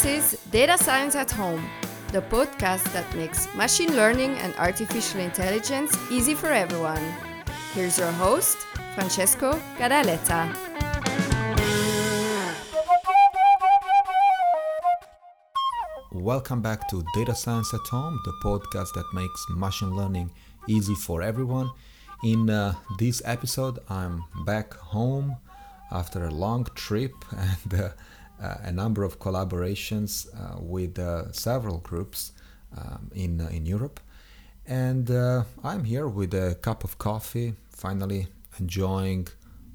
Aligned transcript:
This 0.00 0.32
is 0.32 0.40
Data 0.50 0.78
Science 0.78 1.14
at 1.14 1.30
Home, 1.32 1.62
the 2.10 2.22
podcast 2.22 2.90
that 2.94 3.04
makes 3.14 3.54
machine 3.54 3.94
learning 3.94 4.30
and 4.38 4.54
artificial 4.56 5.20
intelligence 5.20 5.94
easy 6.10 6.34
for 6.34 6.48
everyone. 6.48 7.04
Here's 7.74 7.98
your 7.98 8.10
host, 8.12 8.56
Francesco 8.94 9.60
Gadaletta. 9.76 10.56
Welcome 16.12 16.62
back 16.62 16.88
to 16.88 17.04
Data 17.14 17.34
Science 17.34 17.74
at 17.74 17.86
Home, 17.90 18.18
the 18.24 18.32
podcast 18.42 18.94
that 18.94 19.04
makes 19.12 19.46
machine 19.50 19.94
learning 19.94 20.30
easy 20.66 20.94
for 20.94 21.20
everyone. 21.20 21.70
In 22.24 22.48
uh, 22.48 22.72
this 22.98 23.20
episode, 23.26 23.78
I'm 23.90 24.24
back 24.46 24.72
home 24.72 25.36
after 25.92 26.24
a 26.24 26.30
long 26.30 26.64
trip 26.74 27.12
and 27.36 27.74
uh, 27.74 27.88
a 28.40 28.72
number 28.72 29.04
of 29.04 29.18
collaborations 29.18 30.28
uh, 30.34 30.58
with 30.60 30.98
uh, 30.98 31.30
several 31.32 31.78
groups 31.78 32.32
um, 32.76 33.10
in, 33.14 33.40
in 33.50 33.66
Europe. 33.66 34.00
And 34.66 35.10
I'm 35.64 35.84
here 35.84 36.06
with 36.06 36.32
a 36.32 36.54
cup 36.54 36.84
of 36.84 36.98
coffee, 36.98 37.54
finally 37.70 38.28
enjoying 38.58 39.28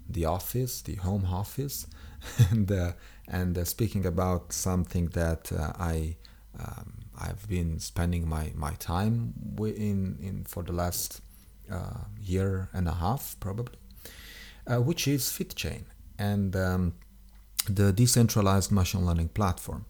the 0.09 0.25
office, 0.25 0.81
the 0.81 0.95
home 0.95 1.25
office, 1.25 1.87
and 2.49 2.71
uh, 2.71 2.93
and 3.27 3.57
uh, 3.57 3.65
speaking 3.65 4.05
about 4.05 4.53
something 4.53 5.07
that 5.07 5.51
uh, 5.51 5.73
I 5.77 6.15
um, 6.59 6.93
I've 7.19 7.47
been 7.47 7.79
spending 7.79 8.27
my, 8.27 8.51
my 8.55 8.73
time 8.73 9.33
in 9.59 10.17
in 10.21 10.43
for 10.45 10.63
the 10.63 10.73
last 10.73 11.21
year 12.21 12.69
and 12.73 12.87
a 12.87 12.93
half 12.93 13.35
probably, 13.39 13.77
which 14.67 15.07
is 15.07 15.23
FitChain 15.23 15.85
and 16.19 16.55
um, 16.55 16.93
the 17.69 17.91
decentralized 17.91 18.71
machine 18.71 19.05
learning 19.05 19.29
platform. 19.29 19.85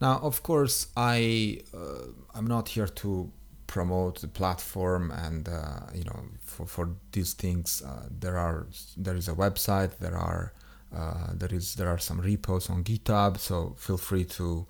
Now, 0.00 0.18
of 0.22 0.42
course, 0.42 0.88
I 0.96 1.60
uh, 1.74 2.12
I'm 2.34 2.46
not 2.46 2.68
here 2.68 2.86
to 2.86 3.30
promote 3.66 4.20
the 4.20 4.28
platform, 4.28 5.10
and 5.10 5.48
uh, 5.48 5.80
you 5.94 6.04
know, 6.04 6.20
for, 6.40 6.66
for 6.66 6.90
these 7.12 7.34
things, 7.34 7.82
uh, 7.82 8.06
there 8.10 8.38
are 8.38 8.66
there 8.96 9.16
is 9.16 9.28
a 9.28 9.34
website, 9.34 9.98
there 9.98 10.16
are 10.16 10.52
uh, 10.94 11.32
there 11.34 11.52
is 11.52 11.74
there 11.74 11.88
are 11.88 11.98
some 11.98 12.20
repos 12.20 12.70
on 12.70 12.84
GitHub, 12.84 13.38
so 13.38 13.74
feel 13.78 13.98
free 13.98 14.24
to 14.24 14.66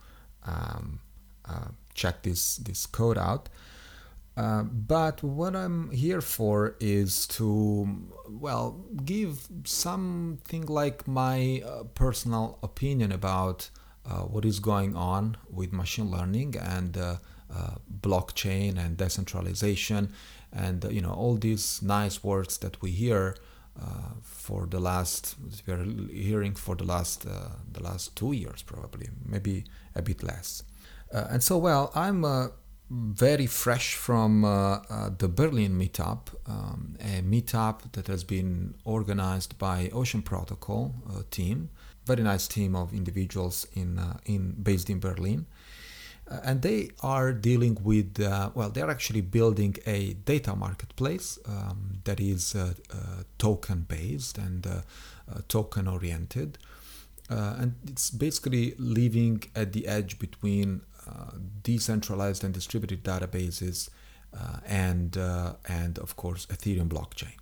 um, 0.46 1.00
uh, 1.44 1.68
check 1.94 2.22
this 2.22 2.56
this 2.56 2.86
code 2.86 3.18
out. 3.18 3.48
Uh, 4.38 4.62
but 4.62 5.20
what 5.20 5.56
I'm 5.56 5.90
here 5.90 6.20
for 6.20 6.76
is 6.78 7.26
to, 7.26 7.88
well, 8.28 8.84
give 9.04 9.48
something 9.64 10.64
like 10.66 11.08
my 11.08 11.60
uh, 11.66 11.82
personal 11.94 12.60
opinion 12.62 13.10
about 13.10 13.68
uh, 14.06 14.20
what 14.20 14.44
is 14.44 14.60
going 14.60 14.94
on 14.94 15.36
with 15.50 15.72
machine 15.72 16.08
learning 16.08 16.54
and 16.56 16.96
uh, 16.96 17.16
uh, 17.52 17.70
blockchain 18.00 18.78
and 18.78 18.96
decentralization 18.96 20.12
and 20.52 20.84
you 20.90 21.00
know 21.00 21.10
all 21.10 21.34
these 21.34 21.82
nice 21.82 22.22
words 22.22 22.58
that 22.58 22.80
we 22.80 22.90
hear 22.90 23.34
for 24.22 24.66
the 24.66 24.80
last 24.80 25.36
we're 25.66 25.84
hearing 26.10 26.54
for 26.54 26.74
the 26.74 26.84
last 26.84 27.22
the 27.22 27.82
last 27.82 28.16
two 28.16 28.32
years 28.32 28.62
probably 28.62 29.08
maybe 29.24 29.64
a 29.94 30.02
bit 30.02 30.22
less. 30.22 30.62
And 31.12 31.42
so 31.42 31.58
well 31.58 31.90
I'm 31.94 32.24
very 32.90 33.46
fresh 33.46 33.94
from 33.94 34.44
uh, 34.44 34.78
uh, 34.88 35.10
the 35.16 35.28
Berlin 35.28 35.78
meetup, 35.78 36.28
um, 36.46 36.96
a 37.00 37.20
meetup 37.20 37.92
that 37.92 38.06
has 38.06 38.24
been 38.24 38.74
organized 38.84 39.58
by 39.58 39.90
Ocean 39.92 40.22
Protocol 40.22 40.94
uh, 41.08 41.22
team, 41.30 41.68
very 42.06 42.22
nice 42.22 42.48
team 42.48 42.74
of 42.74 42.94
individuals 42.94 43.66
in 43.74 43.98
uh, 43.98 44.16
in 44.24 44.52
based 44.62 44.88
in 44.88 45.00
Berlin, 45.00 45.44
uh, 46.30 46.40
and 46.42 46.62
they 46.62 46.88
are 47.02 47.32
dealing 47.32 47.76
with 47.82 48.20
uh, 48.20 48.50
well, 48.54 48.70
they 48.70 48.80
are 48.80 48.90
actually 48.90 49.20
building 49.20 49.76
a 49.84 50.14
data 50.24 50.56
marketplace 50.56 51.38
um, 51.46 52.00
that 52.04 52.20
is 52.20 52.56
token 53.36 53.84
based 53.86 54.38
and 54.38 54.66
token 55.48 55.86
oriented. 55.86 56.56
and 57.28 57.74
it's 57.86 58.08
basically 58.10 58.74
living 58.78 59.42
at 59.54 59.74
the 59.74 59.86
edge 59.86 60.18
between 60.18 60.80
decentralized 61.62 62.44
and 62.44 62.54
distributed 62.54 63.02
databases, 63.04 63.90
uh, 64.36 64.58
and 64.66 65.16
uh, 65.16 65.54
and 65.68 65.98
of 65.98 66.16
course 66.16 66.46
Ethereum 66.46 66.88
blockchain. 66.88 67.36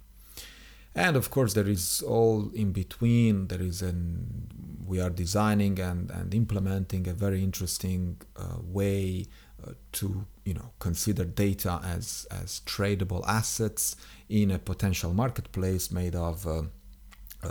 And 0.94 1.14
of 1.16 1.30
course, 1.30 1.52
there 1.52 1.68
is 1.68 2.02
all 2.02 2.50
in 2.54 2.72
between. 2.72 3.48
There 3.48 3.60
is 3.60 3.82
an 3.82 4.48
we 4.86 5.00
are 5.00 5.10
designing 5.10 5.80
and, 5.80 6.10
and 6.10 6.32
implementing 6.32 7.08
a 7.08 7.12
very 7.12 7.42
interesting 7.42 8.20
uh, 8.36 8.58
way 8.62 9.26
uh, 9.66 9.72
to 9.92 10.26
you 10.44 10.54
know 10.54 10.70
consider 10.78 11.24
data 11.24 11.80
as 11.84 12.26
as 12.30 12.60
tradable 12.66 13.22
assets 13.26 13.96
in 14.28 14.50
a 14.50 14.58
potential 14.58 15.12
marketplace 15.12 15.90
made 15.90 16.14
of 16.14 16.46
uh, 16.46 16.62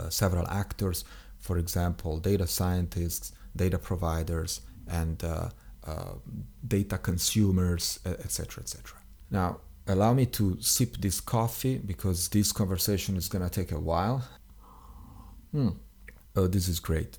several 0.08 0.46
actors. 0.48 1.04
For 1.38 1.58
example, 1.58 2.18
data 2.18 2.46
scientists, 2.46 3.32
data 3.54 3.78
providers, 3.78 4.62
and 4.88 5.22
uh, 5.22 5.50
data 6.66 6.98
consumers, 6.98 8.00
etc., 8.04 8.62
etc. 8.62 8.98
Now, 9.30 9.60
allow 9.86 10.12
me 10.14 10.26
to 10.26 10.60
sip 10.60 10.96
this 10.98 11.20
coffee 11.20 11.78
because 11.78 12.28
this 12.28 12.52
conversation 12.52 13.16
is 13.16 13.28
going 13.28 13.44
to 13.44 13.50
take 13.50 13.72
a 13.72 13.78
while. 13.78 14.24
Hmm. 15.52 15.70
Oh, 16.34 16.46
this 16.46 16.68
is 16.68 16.80
great. 16.80 17.18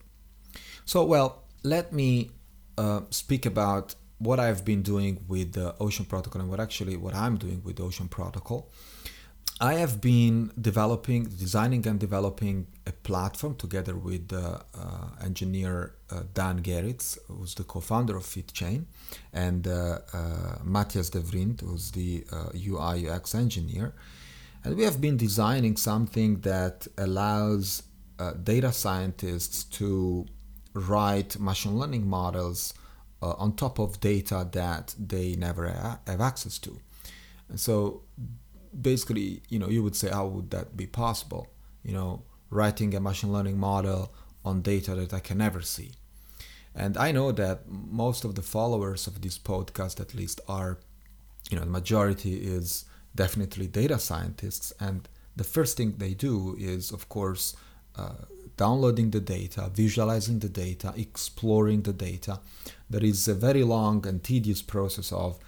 So, 0.85 1.03
well, 1.03 1.44
let 1.63 1.91
me 1.91 2.31
uh, 2.77 3.01
speak 3.09 3.45
about 3.45 3.95
what 4.19 4.39
I've 4.39 4.66
been 4.66 4.81
doing 4.81 5.23
with 5.27 5.53
the 5.53 5.75
Ocean 5.79 6.06
Protocol 6.06 6.41
and 6.41 6.50
what 6.50 6.59
actually 6.59 6.97
what 6.97 7.16
I'm 7.16 7.38
doing 7.38 7.61
with 7.63 7.77
the 7.77 7.83
Ocean 7.83 8.07
Protocol. 8.07 8.72
I 9.59 9.73
have 9.75 10.00
been 10.01 10.51
developing, 10.62 11.23
designing, 11.23 11.88
and 11.88 12.00
developing 12.00 12.68
a 12.85 12.91
platform 12.91 13.56
together 13.56 13.95
with 13.95 14.31
uh, 14.31 14.59
uh, 14.75 15.07
engineer 15.23 15.95
uh, 16.12 16.23
Dan 16.31 16.62
Geritz, 16.62 17.18
who's 17.28 17.56
the 17.56 17.63
co-founder 17.63 18.16
of 18.16 18.23
FitChain, 18.23 18.85
and 19.34 19.68
uh, 19.68 20.00
uh, 20.13 20.57
Matthias 20.63 21.09
De 21.09 21.19
Vriend, 21.19 21.59
who's 21.62 21.90
the 21.91 22.23
UI 22.56 23.09
uh, 23.09 23.16
UX 23.16 23.34
engineer. 23.34 23.95
And 24.63 24.75
we 24.78 24.84
have 24.84 25.01
been 25.01 25.18
designing 25.18 25.75
something 25.75 26.41
that 26.41 26.88
allows 26.97 27.84
data 28.44 28.72
scientists 28.72 29.63
to 29.63 30.25
write 30.74 31.39
machine 31.39 31.78
learning 31.79 32.07
models 32.07 32.74
on 33.22 33.56
top 33.56 33.79
of 33.79 34.00
data 34.00 34.47
that 34.51 34.94
they 35.00 35.35
never 35.35 35.68
have 36.06 36.22
access 36.22 36.57
to. 36.59 36.79
And 37.50 37.59
so 37.59 38.01
basically, 38.81 39.41
you 39.49 39.59
know, 39.59 39.69
you 39.69 39.83
would 39.83 39.95
say, 39.95 40.09
how 40.09 40.27
would 40.27 40.51
that 40.51 40.75
be 40.75 40.88
possible? 40.88 41.47
You 41.83 41.93
know, 41.93 42.23
writing 42.49 42.93
a 42.95 42.99
machine 42.99 43.31
learning 43.31 43.57
model 43.57 44.13
on 44.43 44.61
data 44.61 44.95
that 44.95 45.13
I 45.13 45.19
can 45.19 45.38
never 45.38 45.61
see. 45.61 45.91
And 46.75 46.95
I 46.97 47.11
know 47.11 47.31
that 47.31 47.67
most 47.67 48.23
of 48.23 48.35
the 48.35 48.41
followers 48.41 49.07
of 49.07 49.21
this 49.21 49.38
podcast, 49.38 49.99
at 49.99 50.13
least, 50.13 50.41
are, 50.47 50.77
you 51.49 51.57
know, 51.57 51.65
the 51.65 51.71
majority 51.71 52.35
is 52.35 52.85
definitely 53.15 53.67
data 53.67 53.97
scientists. 53.97 54.71
And 54.79 55.09
the 55.35 55.44
first 55.44 55.77
thing 55.77 55.95
they 55.97 56.13
do 56.13 56.55
is, 56.59 56.91
of 56.91 57.09
course, 57.09 57.55
uh, 57.95 58.25
downloading 58.57 59.11
the 59.11 59.19
data, 59.19 59.71
visualizing 59.73 60.39
the 60.39 60.49
data, 60.49 60.94
exploring 60.95 61.81
the 61.81 61.94
data. 61.94 62.39
There 62.89 63.03
is 63.03 63.27
a 63.27 63.33
very 63.33 63.63
long 63.63 64.05
and 64.05 64.23
tedious 64.23 64.61
process 64.61 65.11
of 65.11 65.39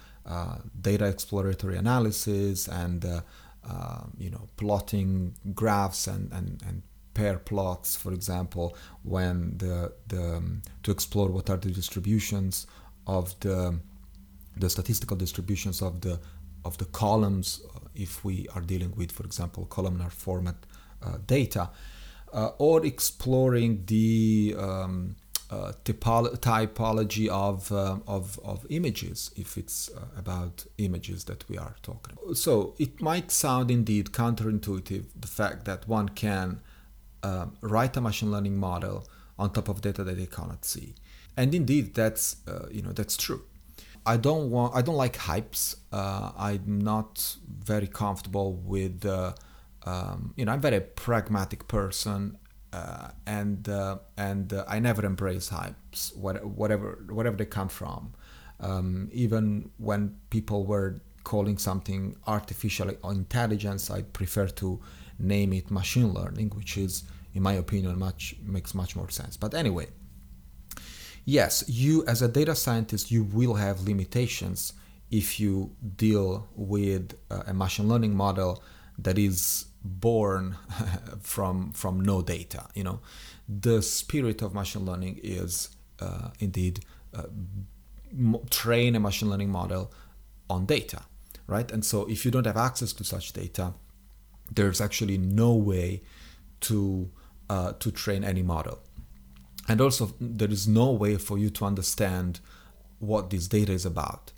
data 0.80 1.06
exploratory 1.06 1.76
analysis 1.76 2.68
and 2.68 3.04
uh, 3.04 3.20
uh, 3.68 4.04
you 4.18 4.30
know 4.30 4.48
plotting 4.56 5.34
graphs 5.54 6.06
and, 6.06 6.32
and, 6.32 6.62
and 6.66 6.82
pair 7.14 7.38
plots 7.38 7.96
for 7.96 8.12
example 8.12 8.76
when 9.02 9.56
the, 9.58 9.92
the 10.08 10.36
um, 10.36 10.62
to 10.82 10.90
explore 10.90 11.28
what 11.28 11.50
are 11.50 11.56
the 11.56 11.70
distributions 11.70 12.66
of 13.06 13.38
the 13.40 13.78
the 14.56 14.70
statistical 14.70 15.16
distributions 15.16 15.82
of 15.82 16.00
the 16.00 16.18
of 16.64 16.76
the 16.78 16.84
columns 16.86 17.62
if 17.94 18.24
we 18.24 18.46
are 18.54 18.60
dealing 18.60 18.94
with 18.96 19.10
for 19.10 19.24
example 19.24 19.66
columnar 19.66 20.10
format 20.10 20.56
uh, 21.02 21.16
data 21.26 21.70
uh, 22.32 22.50
or 22.58 22.84
exploring 22.86 23.82
the 23.86 24.54
um, 24.58 25.16
uh, 25.50 25.72
typology 25.84 27.28
of, 27.28 27.72
uh, 27.72 27.96
of, 28.06 28.38
of 28.44 28.64
images 28.70 29.32
if 29.36 29.58
it's 29.58 29.90
uh, 29.90 30.04
about 30.16 30.64
images 30.78 31.24
that 31.24 31.48
we 31.48 31.58
are 31.58 31.74
talking 31.82 32.16
about. 32.16 32.36
So 32.36 32.74
it 32.78 33.00
might 33.00 33.32
sound 33.32 33.70
indeed 33.70 34.12
counterintuitive 34.12 35.06
the 35.18 35.26
fact 35.26 35.64
that 35.64 35.88
one 35.88 36.10
can 36.10 36.60
um, 37.24 37.56
write 37.62 37.96
a 37.96 38.00
machine 38.00 38.30
learning 38.30 38.58
model 38.58 39.08
on 39.38 39.52
top 39.52 39.68
of 39.68 39.80
data 39.80 40.04
that 40.04 40.16
they 40.16 40.26
cannot 40.26 40.64
see. 40.64 40.94
And 41.36 41.54
indeed, 41.54 41.94
that's 41.94 42.36
uh, 42.46 42.66
you 42.70 42.82
know 42.82 42.92
that's 42.92 43.16
true. 43.16 43.42
I 44.04 44.18
don't 44.18 44.50
want 44.50 44.76
I 44.76 44.82
don't 44.82 44.96
like 44.96 45.16
hypes. 45.16 45.76
Uh, 45.92 46.32
I'm 46.36 46.80
not 46.80 47.36
very 47.48 47.86
comfortable 47.86 48.54
with 48.54 49.06
um, 49.84 50.34
you 50.36 50.44
know 50.44 50.52
I'm 50.52 50.60
very 50.60 50.80
pragmatic 50.80 51.66
person 51.66 52.36
uh, 52.72 53.08
and 53.26 53.68
uh, 53.68 53.98
and 54.16 54.52
uh, 54.52 54.64
I 54.68 54.78
never 54.78 55.04
embrace 55.04 55.50
hypes, 55.50 56.16
whatever 56.16 57.04
whatever 57.08 57.36
they 57.36 57.46
come 57.46 57.68
from. 57.68 58.14
Um, 58.60 59.08
even 59.12 59.70
when 59.78 60.16
people 60.30 60.64
were 60.64 61.00
calling 61.24 61.58
something 61.58 62.16
artificial 62.26 62.90
intelligence, 63.10 63.90
I 63.90 64.02
prefer 64.02 64.46
to 64.48 64.80
name 65.18 65.52
it 65.52 65.70
machine 65.70 66.12
learning, 66.12 66.50
which 66.50 66.76
is, 66.76 67.04
in 67.34 67.42
my 67.42 67.54
opinion, 67.54 67.98
much 67.98 68.36
makes 68.44 68.74
much 68.74 68.94
more 68.94 69.10
sense. 69.10 69.36
But 69.36 69.54
anyway, 69.54 69.88
yes, 71.24 71.64
you 71.66 72.04
as 72.06 72.22
a 72.22 72.28
data 72.28 72.54
scientist, 72.54 73.10
you 73.10 73.24
will 73.24 73.54
have 73.54 73.82
limitations 73.82 74.74
if 75.10 75.40
you 75.40 75.74
deal 75.96 76.48
with 76.54 77.14
a 77.30 77.52
machine 77.52 77.88
learning 77.88 78.14
model 78.14 78.62
that 78.96 79.18
is 79.18 79.66
born 79.84 80.56
from 81.20 81.72
from 81.72 82.00
no 82.00 82.22
data 82.22 82.68
you 82.74 82.84
know? 82.84 83.00
The 83.48 83.82
spirit 83.82 84.42
of 84.42 84.54
machine 84.54 84.84
learning 84.84 85.20
is 85.22 85.70
uh, 86.00 86.30
indeed 86.38 86.80
uh, 87.14 87.24
train 88.50 88.96
a 88.96 89.00
machine 89.00 89.30
learning 89.30 89.50
model 89.50 89.92
on 90.48 90.66
data 90.66 91.02
right? 91.46 91.70
And 91.72 91.84
so 91.84 92.08
if 92.08 92.24
you 92.24 92.30
don't 92.30 92.46
have 92.46 92.56
access 92.56 92.92
to 92.94 93.04
such 93.04 93.32
data 93.32 93.74
there's 94.52 94.80
actually 94.80 95.18
no 95.18 95.54
way 95.54 96.02
to 96.60 97.10
uh, 97.48 97.72
to 97.80 97.90
train 97.90 98.22
any 98.22 98.42
model. 98.42 98.78
And 99.68 99.80
also 99.80 100.14
there 100.20 100.50
is 100.50 100.68
no 100.68 100.90
way 100.92 101.16
for 101.16 101.38
you 101.38 101.50
to 101.50 101.64
understand 101.64 102.40
what 102.98 103.30
this 103.30 103.48
data 103.48 103.72
is 103.72 103.84
about. 103.86 104.32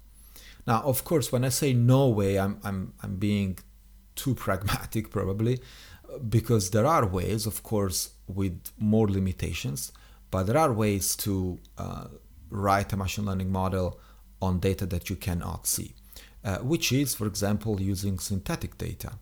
Now 0.67 0.83
of 0.83 1.05
course 1.05 1.33
when 1.33 1.45
i 1.45 1.49
say 1.49 1.73
no 1.73 2.09
way 2.09 2.39
i'm 2.39 2.61
i'm, 2.63 2.93
I'm 3.03 3.17
being 3.17 3.59
too 4.15 4.35
pragmatic 4.35 5.11
probably 5.11 5.61
because 6.29 6.71
there 6.71 6.87
are 6.87 7.07
ways 7.07 7.47
of 7.47 7.63
course 7.63 8.11
with 8.27 8.61
more 8.79 9.09
limitations 9.09 9.93
but 10.31 10.45
there 10.45 10.59
are 10.59 10.73
ways 10.73 11.17
to 11.17 11.59
uh, 11.79 12.07
write 12.51 12.93
a 12.93 12.97
machine 12.97 13.25
learning 13.25 13.51
model 13.51 13.99
on 14.41 14.59
data 14.59 14.85
that 14.87 15.09
you 15.09 15.17
cannot 15.17 15.67
see 15.67 15.95
uh, 16.45 16.59
which 16.59 16.93
is 16.93 17.15
for 17.15 17.27
example 17.27 17.81
using 17.81 18.19
synthetic 18.19 18.77
data. 18.79 19.13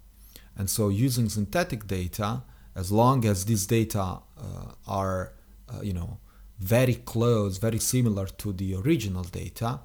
And 0.57 0.69
so 0.69 0.89
using 0.89 1.29
synthetic 1.29 1.87
data 1.87 2.43
as 2.75 2.91
long 2.91 3.25
as 3.25 3.45
these 3.45 3.67
data 3.67 4.01
uh, 4.01 4.73
are 4.87 5.33
uh, 5.69 5.83
you 5.83 5.93
know 5.93 6.19
very 6.59 6.95
close 6.95 7.59
very 7.59 7.79
similar 7.79 8.27
to 8.27 8.53
the 8.53 8.75
original 8.75 9.25
data 9.25 9.81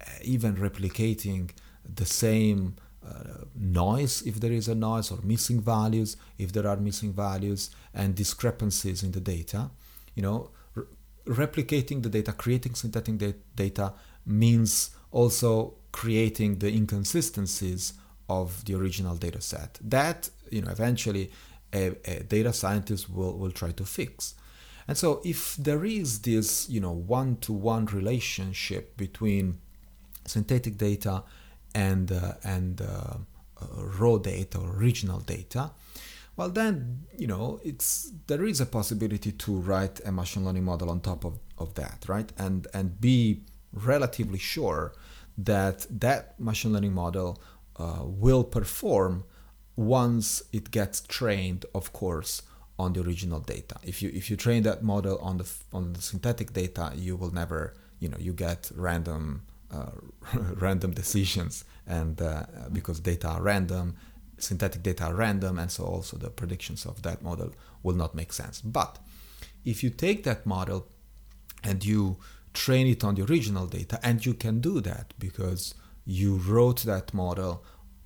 uh, 0.00 0.04
even 0.22 0.56
replicating 0.56 1.50
the 1.84 2.06
same 2.06 2.76
uh, 3.06 3.44
noise 3.54 4.22
if 4.22 4.40
there 4.40 4.52
is 4.52 4.68
a 4.68 4.74
noise 4.74 5.10
or 5.10 5.18
missing 5.22 5.60
values 5.60 6.16
if 6.38 6.52
there 6.52 6.66
are 6.66 6.76
missing 6.76 7.12
values 7.12 7.70
and 7.94 8.14
discrepancies 8.14 9.02
in 9.02 9.12
the 9.12 9.20
data 9.20 9.70
you 10.14 10.22
know 10.22 10.50
re- 10.74 10.84
replicating 11.26 12.02
the 12.02 12.08
data 12.08 12.32
creating 12.32 12.74
synthetic 12.74 13.16
da- 13.18 13.34
data 13.56 13.92
means 14.26 14.90
also 15.12 15.74
creating 15.92 16.58
the 16.58 16.68
inconsistencies 16.68 17.94
of 18.28 18.64
the 18.66 18.74
original 18.74 19.16
data 19.16 19.40
set 19.40 19.78
that 19.82 20.30
you 20.50 20.60
know 20.60 20.70
eventually 20.70 21.30
a, 21.72 21.92
a 22.04 22.22
data 22.24 22.52
scientist 22.52 23.10
will, 23.10 23.36
will 23.36 23.50
try 23.50 23.70
to 23.72 23.84
fix. 23.84 24.34
And 24.88 24.98
so 24.98 25.20
if 25.24 25.56
there 25.56 25.84
is 25.84 26.20
this 26.22 26.68
you 26.68 26.80
know 26.80 26.92
one-to-one 26.92 27.86
relationship 27.86 28.96
between 28.96 29.58
synthetic 30.26 30.78
data 30.78 31.22
and 31.74 32.12
uh, 32.12 32.34
and 32.44 32.80
uh, 32.80 32.84
uh, 32.84 33.84
raw 33.98 34.16
data 34.18 34.58
or 34.58 34.76
original 34.76 35.20
data, 35.20 35.70
well 36.36 36.48
then 36.48 37.06
you 37.16 37.26
know 37.26 37.60
it's 37.64 38.12
there 38.26 38.44
is 38.44 38.60
a 38.60 38.66
possibility 38.66 39.32
to 39.32 39.56
write 39.56 40.00
a 40.04 40.12
machine 40.12 40.44
learning 40.44 40.64
model 40.64 40.90
on 40.90 41.00
top 41.00 41.24
of, 41.24 41.38
of 41.58 41.74
that, 41.74 42.04
right? 42.08 42.32
And 42.38 42.66
and 42.74 43.00
be 43.00 43.42
relatively 43.72 44.38
sure 44.38 44.92
that 45.38 45.86
that 45.90 46.38
machine 46.40 46.72
learning 46.72 46.92
model 46.92 47.40
uh, 47.76 48.00
will 48.02 48.44
perform 48.44 49.24
once 49.76 50.42
it 50.52 50.70
gets 50.70 51.00
trained, 51.00 51.64
of 51.74 51.92
course, 51.92 52.42
on 52.78 52.92
the 52.92 53.00
original 53.00 53.40
data. 53.40 53.76
If 53.82 54.02
you 54.02 54.10
if 54.12 54.30
you 54.30 54.36
train 54.36 54.62
that 54.64 54.82
model 54.82 55.18
on 55.18 55.38
the 55.38 55.50
on 55.72 55.92
the 55.92 56.02
synthetic 56.02 56.52
data, 56.52 56.92
you 56.96 57.16
will 57.16 57.32
never 57.32 57.76
you 57.98 58.08
know 58.08 58.18
you 58.18 58.32
get 58.32 58.70
random 58.74 59.42
uh, 59.72 59.90
random 60.34 60.92
decisions 60.92 61.64
and 61.86 62.20
uh, 62.20 62.44
because 62.72 63.00
data 63.00 63.28
are 63.28 63.42
random 63.42 63.96
synthetic 64.42 64.82
data 64.82 65.04
are 65.04 65.14
random 65.14 65.58
and 65.58 65.70
so 65.70 65.84
also 65.84 66.16
the 66.16 66.30
predictions 66.30 66.86
of 66.86 67.02
that 67.02 67.22
model 67.22 67.52
will 67.82 67.94
not 67.94 68.14
make 68.14 68.32
sense. 68.32 68.60
But 68.60 68.98
if 69.64 69.82
you 69.82 69.90
take 69.90 70.24
that 70.24 70.46
model 70.46 70.88
and 71.62 71.84
you 71.84 72.16
train 72.54 72.86
it 72.86 73.04
on 73.04 73.14
the 73.14 73.24
original 73.24 73.66
data 73.66 74.00
and 74.02 74.24
you 74.24 74.34
can 74.34 74.60
do 74.60 74.80
that 74.80 75.14
because 75.18 75.74
you 76.04 76.36
wrote 76.36 76.82
that 76.82 77.14
model 77.14 77.64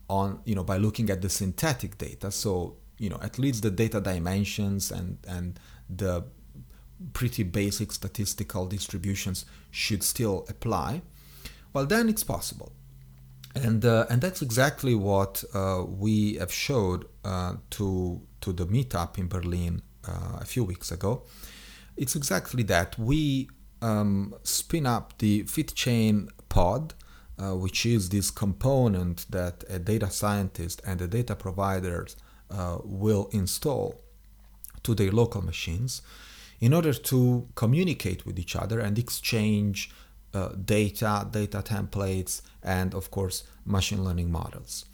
on 0.08 0.40
you 0.44 0.54
know 0.54 0.64
by 0.64 0.76
looking 0.76 1.08
at 1.08 1.22
the 1.22 1.30
synthetic 1.30 1.96
data 1.96 2.30
so 2.30 2.76
you 2.98 3.08
know 3.08 3.18
at 3.22 3.38
least 3.38 3.62
the 3.62 3.70
data 3.70 4.02
dimensions 4.02 4.90
and 4.90 5.16
and 5.26 5.58
the 5.88 6.22
pretty 7.14 7.42
basic 7.42 7.90
statistical 7.90 8.66
distributions 8.66 9.46
should 9.70 10.02
still 10.02 10.44
apply 10.50 11.00
well, 11.74 11.84
then 11.84 12.08
it's 12.08 12.24
possible. 12.24 12.72
And, 13.54 13.84
uh, 13.84 14.06
and 14.08 14.20
that's 14.20 14.42
exactly 14.42 14.94
what 14.94 15.44
uh, 15.52 15.84
we 15.86 16.34
have 16.36 16.52
showed 16.52 17.06
uh, 17.24 17.56
to, 17.70 18.22
to 18.40 18.52
the 18.52 18.66
meetup 18.66 19.18
in 19.18 19.28
Berlin 19.28 19.82
uh, 20.08 20.38
a 20.40 20.44
few 20.44 20.64
weeks 20.64 20.90
ago. 20.90 21.24
It's 21.96 22.16
exactly 22.16 22.62
that. 22.64 22.98
We 22.98 23.48
um, 23.82 24.34
spin 24.42 24.86
up 24.86 25.18
the 25.18 25.44
FitChain 25.44 26.30
pod, 26.48 26.94
uh, 27.38 27.54
which 27.54 27.86
is 27.86 28.08
this 28.08 28.30
component 28.30 29.26
that 29.30 29.64
a 29.68 29.78
data 29.78 30.10
scientist 30.10 30.82
and 30.86 30.98
the 30.98 31.06
data 31.06 31.36
providers 31.36 32.16
uh, 32.50 32.78
will 32.82 33.28
install 33.32 34.00
to 34.82 34.94
their 34.94 35.10
local 35.10 35.42
machines 35.42 36.02
in 36.60 36.72
order 36.72 36.92
to 36.92 37.48
communicate 37.54 38.24
with 38.26 38.38
each 38.38 38.56
other 38.56 38.80
and 38.80 38.98
exchange 38.98 39.90
uh, 40.34 40.48
data, 40.64 41.26
data 41.30 41.62
templates, 41.62 42.42
and 42.62 42.94
of 42.94 43.10
course, 43.10 43.44
machine 43.64 44.04
learning 44.04 44.30
models. 44.30 44.84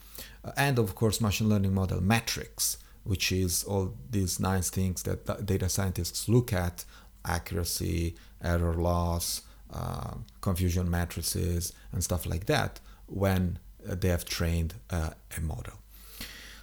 Uh, 0.45 0.53
and 0.57 0.79
of 0.79 0.95
course, 0.95 1.21
machine 1.21 1.49
learning 1.49 1.75
model 1.75 2.01
metrics, 2.01 2.79
which 3.05 3.33
is 3.33 3.65
all 3.65 3.95
these 4.11 4.39
nice 4.39 4.71
things 4.71 5.03
that 5.05 5.47
data 5.47 5.69
scientists 5.69 6.29
look 6.29 6.53
at 6.53 6.85
accuracy, 7.25 8.15
error 8.43 8.75
loss, 8.75 9.43
uh, 9.73 10.15
confusion 10.41 10.91
matrices, 10.91 11.73
and 11.93 12.03
stuff 12.03 12.27
like 12.27 12.47
that 12.47 12.81
when 13.07 13.59
uh, 13.89 13.95
they 13.95 14.09
have 14.09 14.25
trained 14.25 14.75
uh, 14.91 15.11
a 15.37 15.41
model. 15.41 15.75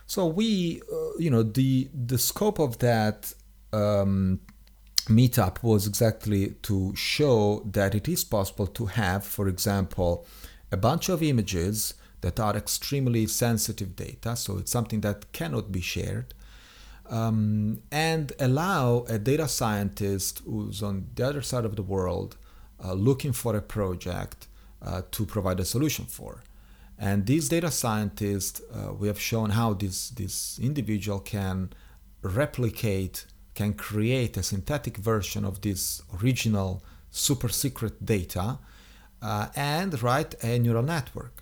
So 0.06 0.26
we, 0.26 0.82
uh, 0.92 1.18
you 1.18 1.30
know, 1.30 1.44
the 1.44 1.90
the 1.94 2.18
scope 2.18 2.60
of 2.60 2.80
that 2.80 3.34
um, 3.74 4.40
meetup 5.08 5.64
was 5.64 5.88
exactly 5.88 6.56
to 6.64 6.96
show 6.96 7.62
that 7.66 7.96
it 7.96 8.08
is 8.08 8.24
possible 8.24 8.68
to 8.68 8.86
have, 8.88 9.26
for 9.26 9.48
example, 9.48 10.26
a 10.72 10.78
bunch 10.78 11.10
of 11.10 11.24
images 11.24 11.94
that 12.22 12.40
are 12.40 12.56
extremely 12.56 13.28
sensitive 13.28 13.96
data, 13.96 14.36
so 14.36 14.58
it's 14.58 14.72
something 14.72 15.02
that 15.02 15.32
cannot 15.32 15.72
be 15.72 15.82
shared, 15.82 16.34
um, 17.10 17.82
and 17.92 18.34
allow 18.40 19.06
a 19.08 19.18
data 19.18 19.48
scientist 19.48 20.42
who's 20.46 20.84
on 20.84 21.08
the 21.16 21.26
other 21.26 21.42
side 21.42 21.64
of 21.64 21.76
the 21.76 21.84
world 21.84 22.38
uh, 22.84 22.94
looking 22.94 23.32
for 23.32 23.56
a 23.56 23.62
project 23.62 24.48
uh, 24.82 25.02
to 25.12 25.26
provide 25.26 25.60
a 25.60 25.66
solution 25.66 26.06
for. 26.06 26.44
And 27.00 27.28
these 27.28 27.48
data 27.50 27.70
scientists, 27.70 28.62
uh, 28.74 28.94
we 28.94 29.08
have 29.08 29.20
shown 29.20 29.52
how 29.52 29.74
this, 29.74 30.10
this 30.10 30.60
individual 30.60 31.20
can 31.20 31.72
replicate 32.24 33.26
can 33.58 33.74
create 33.74 34.38
a 34.38 34.44
synthetic 34.44 34.96
version 34.98 35.44
of 35.44 35.62
this 35.62 36.04
original 36.18 36.84
super 37.10 37.50
secret 37.50 37.96
data 38.06 38.60
uh, 39.22 39.48
and 39.56 39.90
write 40.04 40.32
a 40.44 40.60
neural 40.60 40.84
network. 40.84 41.36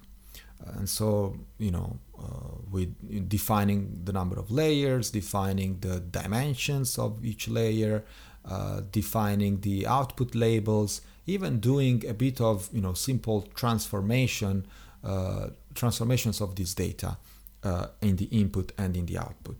And 0.77 0.87
so, 0.87 1.35
you 1.57 1.71
know, 1.71 1.99
uh, 2.17 2.55
with 2.71 2.89
defining 3.27 3.79
the 4.05 4.13
number 4.13 4.37
of 4.39 4.49
layers, 4.49 5.11
defining 5.11 5.79
the 5.81 5.99
dimensions 5.99 6.97
of 6.97 7.23
each 7.31 7.49
layer, 7.49 8.05
uh, 8.45 8.81
defining 8.99 9.59
the 9.59 9.85
output 9.85 10.33
labels, 10.33 11.01
even 11.27 11.59
doing 11.59 11.97
a 12.07 12.13
bit 12.13 12.39
of, 12.39 12.69
you 12.71 12.81
know, 12.81 12.93
simple 12.93 13.41
transformation, 13.61 14.65
uh, 15.03 15.47
transformations 15.73 16.39
of 16.39 16.55
this 16.55 16.73
data 16.73 17.17
uh, 17.63 17.87
in 18.01 18.15
the 18.15 18.29
input 18.41 18.71
and 18.77 18.95
in 18.95 19.05
the 19.05 19.17
output 19.17 19.57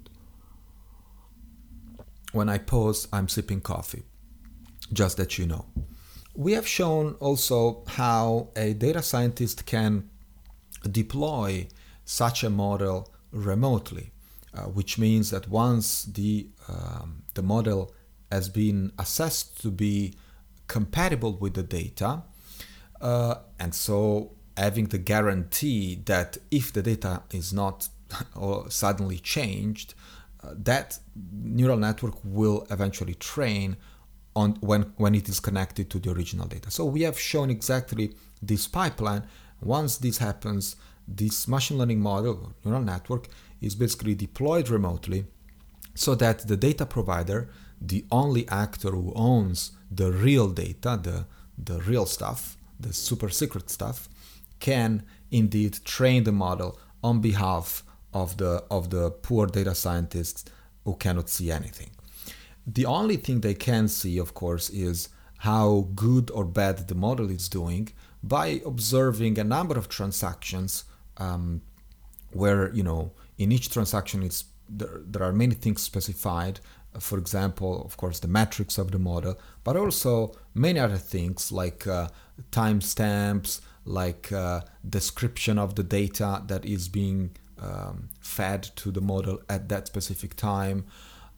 when 2.35 2.49
I 2.49 2.57
pause, 2.57 3.07
I'm 3.11 3.27
sipping 3.27 3.61
coffee, 3.61 4.03
just 4.91 5.17
that 5.17 5.37
you 5.37 5.45
know. 5.45 5.65
We 6.35 6.51
have 6.53 6.67
shown 6.67 7.13
also 7.19 7.83
how 7.87 8.49
a 8.55 8.73
data 8.73 9.01
scientist 9.01 9.65
can 9.65 10.09
deploy 10.89 11.67
such 12.03 12.43
a 12.43 12.49
model 12.49 13.13
remotely. 13.31 14.11
uh, 14.55 14.61
which 14.63 14.97
means 14.97 15.31
that 15.31 15.49
once 15.49 16.03
the 16.05 16.47
um, 16.67 17.23
the 17.33 17.43
model 17.43 17.93
has 18.31 18.49
been 18.49 18.91
assessed 18.97 19.61
to 19.61 19.69
be 19.69 20.13
compatible 20.67 21.37
with 21.37 21.53
the 21.53 21.63
data, 21.63 22.23
uh, 23.01 23.35
and 23.59 23.75
so 23.75 24.31
having 24.57 24.85
the 24.85 24.97
guarantee 24.97 25.95
that 26.05 26.37
if 26.49 26.71
the 26.71 26.81
data 26.81 27.23
is 27.31 27.51
not 27.53 27.89
or 28.35 28.69
suddenly 28.71 29.19
changed, 29.19 29.93
that 30.53 30.99
neural 31.33 31.77
network 31.77 32.15
will 32.23 32.65
eventually 32.69 33.15
train 33.15 33.77
on 34.35 34.51
when 34.61 34.93
when 34.97 35.15
it 35.15 35.29
is 35.29 35.39
connected 35.39 35.89
to 35.89 35.99
the 35.99 36.11
original 36.11 36.47
data. 36.47 36.69
So 36.69 36.85
we 36.85 37.01
have 37.01 37.17
shown 37.19 37.49
exactly 37.49 38.13
this 38.41 38.67
pipeline. 38.67 39.23
Once 39.61 39.97
this 39.97 40.17
happens, 40.17 40.75
this 41.07 41.47
machine 41.47 41.77
learning 41.77 42.01
model, 42.01 42.53
neural 42.63 42.81
network, 42.81 43.27
is 43.61 43.75
basically 43.75 44.15
deployed 44.15 44.69
remotely 44.69 45.25
so 45.93 46.13
that 46.15 46.47
the 46.47 46.57
data 46.57 46.85
provider, 46.85 47.49
the 47.81 48.05
only 48.11 48.47
actor 48.49 48.91
who 48.91 49.13
owns 49.15 49.71
the 49.89 50.11
real 50.11 50.49
data, 50.49 50.99
the, 51.01 51.25
the 51.57 51.79
real 51.83 52.05
stuff, 52.05 52.57
the 52.79 52.91
super 52.91 53.29
secret 53.29 53.69
stuff, 53.69 54.09
can 54.59 55.03
indeed 55.31 55.79
train 55.85 56.25
the 56.25 56.31
model 56.31 56.77
on 57.03 57.21
behalf 57.21 57.83
of 58.15 58.37
the, 58.37 58.63
of 58.71 58.89
the 58.89 59.11
poor 59.11 59.45
data 59.45 59.75
scientists 59.75 60.45
who 60.85 60.95
cannot 60.95 61.29
see 61.29 61.51
anything. 61.51 61.91
The 62.65 62.85
only 62.85 63.17
thing 63.17 63.41
they 63.41 63.53
can 63.53 63.87
see, 63.87 64.17
of 64.17 64.33
course, 64.33 64.71
is 64.71 65.09
how 65.39 65.89
good 65.93 66.31
or 66.31 66.45
bad 66.45 66.87
the 66.87 66.95
model 66.95 67.29
is 67.29 67.47
doing 67.49 67.89
by 68.23 68.61
observing 68.65 69.37
a 69.37 69.43
number 69.43 69.77
of 69.77 69.89
transactions 69.89 70.85
um, 71.17 71.61
where 72.31 72.73
you 72.73 72.83
know 72.83 73.11
in 73.37 73.51
each 73.51 73.69
transaction 73.69 74.23
it's 74.23 74.45
there, 74.67 75.01
there 75.05 75.23
are 75.23 75.31
many 75.31 75.53
things 75.53 75.83
specified 75.83 76.59
for 76.99 77.17
example 77.19 77.83
of 77.85 77.95
course 77.97 78.19
the 78.19 78.27
metrics 78.27 78.77
of 78.77 78.91
the 78.91 78.97
model 78.97 79.37
but 79.63 79.77
also 79.77 80.31
many 80.55 80.79
other 80.79 80.97
things 80.97 81.51
like 81.51 81.85
uh, 81.85 82.07
timestamps 82.51 83.61
like 83.85 84.31
uh, 84.31 84.61
description 84.89 85.59
of 85.59 85.75
the 85.75 85.83
data 85.83 86.41
that 86.47 86.65
is 86.65 86.89
being 86.89 87.29
um, 87.61 88.09
fed 88.19 88.63
to 88.75 88.91
the 88.91 89.01
model 89.01 89.41
at 89.49 89.69
that 89.69 89.87
specific 89.87 90.35
time. 90.35 90.85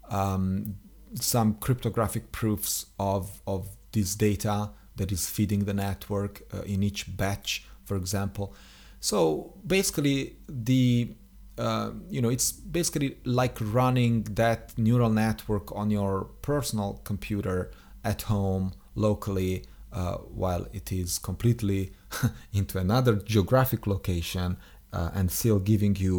Um, 0.09 0.77
some 1.15 1.55
cryptographic 1.55 2.31
proofs 2.31 2.87
of, 2.99 3.41
of 3.47 3.69
this 3.91 4.15
data 4.15 4.71
that 4.97 5.11
is 5.11 5.29
feeding 5.29 5.65
the 5.65 5.73
network 5.73 6.41
uh, 6.53 6.61
in 6.61 6.83
each 6.83 7.15
batch 7.15 7.65
for 7.87 7.95
example. 7.95 8.53
So 8.99 9.53
basically, 9.65 10.35
the 10.47 11.15
uh, 11.57 11.91
you 12.09 12.21
know 12.21 12.29
it's 12.29 12.51
basically 12.51 13.17
like 13.23 13.57
running 13.59 14.23
that 14.35 14.77
neural 14.77 15.09
network 15.09 15.75
on 15.75 15.89
your 15.89 16.25
personal 16.41 17.01
computer 17.03 17.71
at 18.03 18.23
home 18.23 18.73
locally 18.93 19.63
uh, 19.91 20.17
while 20.41 20.67
it 20.71 20.91
is 20.91 21.17
completely 21.17 21.93
into 22.53 22.77
another 22.77 23.15
geographic 23.15 23.87
location 23.87 24.57
uh, 24.97 25.09
and 25.17 25.25
still 25.31 25.59
giving 25.59 25.95
you 25.95 26.15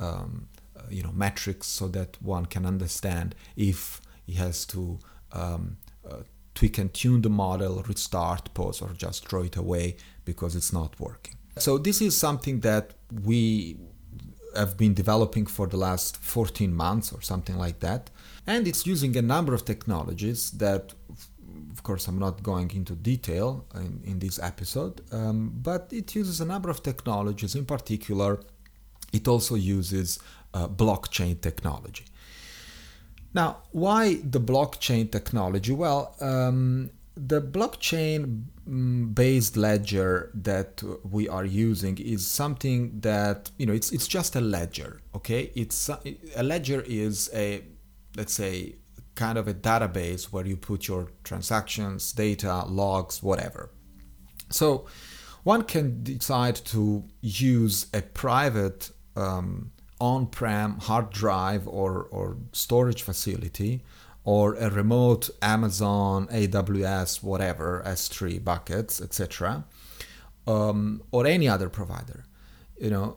um, 0.00 0.48
uh, 0.76 0.82
you 0.96 1.02
know 1.04 1.12
metrics 1.12 1.66
so 1.66 1.84
that 1.88 2.10
one 2.22 2.46
can 2.54 2.64
understand 2.74 3.34
if 3.56 4.00
he 4.26 4.34
has 4.44 4.56
to 4.64 4.98
um, 5.32 5.76
uh, 6.08 6.22
tweak 6.54 6.78
and 6.78 6.92
tune 7.00 7.20
the 7.22 7.34
model 7.44 7.74
restart 7.92 8.44
pause 8.54 8.78
or 8.84 8.90
just 9.06 9.28
throw 9.28 9.42
it 9.42 9.56
away 9.56 9.96
because 10.24 10.52
it's 10.58 10.72
not 10.72 10.90
working 10.98 11.36
so 11.58 11.78
this 11.78 12.00
is 12.00 12.16
something 12.16 12.60
that 12.60 12.94
we 13.30 13.76
have 14.56 14.76
been 14.76 14.94
developing 14.94 15.46
for 15.46 15.66
the 15.66 15.76
last 15.76 16.16
14 16.16 16.72
months 16.74 17.12
or 17.12 17.20
something 17.20 17.56
like 17.56 17.80
that. 17.80 18.10
And 18.46 18.66
it's 18.66 18.86
using 18.86 19.16
a 19.16 19.22
number 19.22 19.54
of 19.54 19.64
technologies 19.64 20.50
that, 20.52 20.94
of 21.82 21.86
course, 21.86 22.06
I'm 22.06 22.20
not 22.20 22.44
going 22.44 22.70
into 22.76 22.94
detail 22.94 23.66
in, 23.74 24.00
in 24.04 24.20
this 24.20 24.38
episode, 24.38 25.00
um, 25.10 25.50
but 25.60 25.88
it 25.90 26.14
uses 26.14 26.40
a 26.40 26.44
number 26.44 26.70
of 26.70 26.80
technologies. 26.80 27.56
In 27.56 27.66
particular, 27.66 28.38
it 29.12 29.26
also 29.26 29.56
uses 29.56 30.20
uh, 30.54 30.68
blockchain 30.68 31.40
technology. 31.40 32.04
Now, 33.34 33.62
why 33.72 34.20
the 34.22 34.38
blockchain 34.38 35.10
technology? 35.10 35.72
Well, 35.72 36.14
um, 36.20 36.90
the 37.16 37.42
blockchain 37.42 38.44
mm, 38.68 39.12
based 39.12 39.56
ledger 39.56 40.30
that 40.34 40.84
we 41.02 41.28
are 41.28 41.44
using 41.44 41.98
is 41.98 42.24
something 42.24 43.00
that 43.00 43.50
you 43.58 43.66
know 43.66 43.72
it's 43.72 43.90
it's 43.90 44.06
just 44.06 44.34
a 44.34 44.40
ledger 44.40 45.02
okay 45.14 45.50
it's 45.54 45.90
a 46.36 46.42
ledger 46.42 46.80
is 46.86 47.28
a 47.34 47.62
let's 48.16 48.32
say 48.32 48.76
kind 49.14 49.38
of 49.38 49.46
a 49.46 49.54
database 49.54 50.24
where 50.32 50.46
you 50.46 50.56
put 50.56 50.88
your 50.88 51.08
transactions 51.24 52.12
data 52.12 52.64
logs 52.66 53.22
whatever 53.22 53.70
so 54.50 54.86
one 55.44 55.62
can 55.62 56.02
decide 56.02 56.54
to 56.54 57.04
use 57.20 57.86
a 57.92 58.02
private 58.02 58.90
um, 59.16 59.72
on-prem 60.00 60.78
hard 60.78 61.10
drive 61.10 61.66
or, 61.66 62.02
or 62.10 62.36
storage 62.52 63.02
facility 63.02 63.82
or 64.24 64.54
a 64.54 64.70
remote 64.70 65.30
Amazon, 65.40 66.26
AWS, 66.28 67.22
whatever, 67.22 67.82
S3 67.84 68.42
buckets, 68.42 69.00
etc., 69.00 69.64
um, 70.46 71.02
or 71.10 71.26
any 71.26 71.48
other 71.48 71.68
provider, 71.68 72.24
you 72.78 72.90
know, 72.90 73.16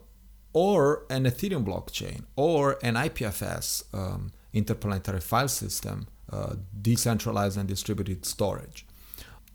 or 0.54 1.06
an 1.10 1.26
Ethereum 1.26 1.66
blockchain, 1.66 2.24
or 2.36 2.78
an 2.82 2.96
IPFS, 2.96 3.84
um, 3.94 4.32
interplanetary 4.56 5.22
file 5.22 5.48
system, 5.48 6.08
uh, 6.32 6.56
decentralized 6.82 7.58
and 7.58 7.68
distributed 7.68 8.26
storage. 8.26 8.86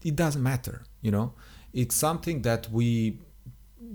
It 0.04 0.14
doesn't 0.14 0.42
matter, 0.42 0.84
you 1.02 1.10
know. 1.10 1.32
It's 1.72 1.96
something 1.96 2.42
that 2.42 2.70
we 2.70 3.18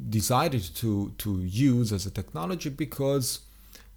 decided 0.09 0.63
to 0.75 1.13
to 1.17 1.41
use 1.41 1.93
as 1.93 2.05
a 2.05 2.11
technology 2.11 2.69
because 2.69 3.39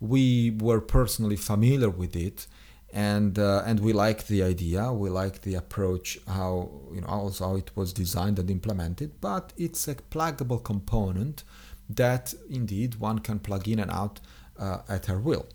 we 0.01 0.57
were 0.61 0.81
personally 0.81 1.37
familiar 1.37 1.91
with 1.91 2.15
it 2.15 2.47
and 2.93 3.39
uh, 3.39 3.63
and 3.67 3.81
we 3.81 3.93
liked 3.93 4.29
the 4.29 4.43
idea 4.43 4.93
we 4.93 5.11
liked 5.11 5.43
the 5.43 5.55
approach 5.55 6.19
how 6.27 6.71
you 6.93 7.01
know 7.01 7.09
also 7.09 7.49
how 7.49 7.57
it 7.57 7.71
was 7.75 7.93
designed 7.93 8.39
and 8.39 8.51
implemented 8.51 9.21
but 9.21 9.53
it's 9.57 9.89
a 9.89 9.95
pluggable 9.95 10.63
component 10.63 11.43
that 11.89 12.33
indeed 12.49 12.95
one 12.97 13.19
can 13.19 13.39
plug 13.39 13.67
in 13.69 13.79
and 13.79 13.91
out 13.91 14.21
uh, 14.59 14.79
at 14.89 15.07
her 15.07 15.19
will 15.19 15.47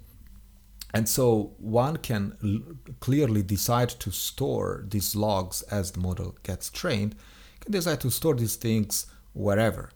and 0.93 1.09
so 1.09 1.53
one 1.57 1.97
can 1.97 2.37
l- 2.43 2.59
clearly 2.99 3.41
decide 3.41 3.89
to 3.89 4.11
store 4.11 4.85
these 4.87 5.15
logs 5.15 5.61
as 5.63 5.91
the 5.91 5.99
model 5.99 6.35
gets 6.43 6.69
trained 6.69 7.15
can 7.59 7.71
decide 7.71 7.99
to 7.99 8.11
store 8.11 8.35
these 8.35 8.55
things 8.55 9.07
wherever 9.33 9.89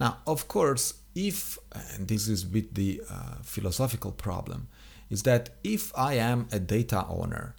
now 0.00 0.18
of 0.26 0.48
course 0.48 0.94
if 1.14 1.58
and 1.72 2.08
this 2.08 2.28
is 2.28 2.46
with 2.46 2.74
the 2.74 3.02
uh, 3.10 3.34
philosophical 3.42 4.12
problem 4.12 4.68
is 5.10 5.22
that 5.22 5.50
if 5.64 5.92
I 5.96 6.14
am 6.14 6.48
a 6.52 6.58
data 6.58 7.04
owner 7.08 7.56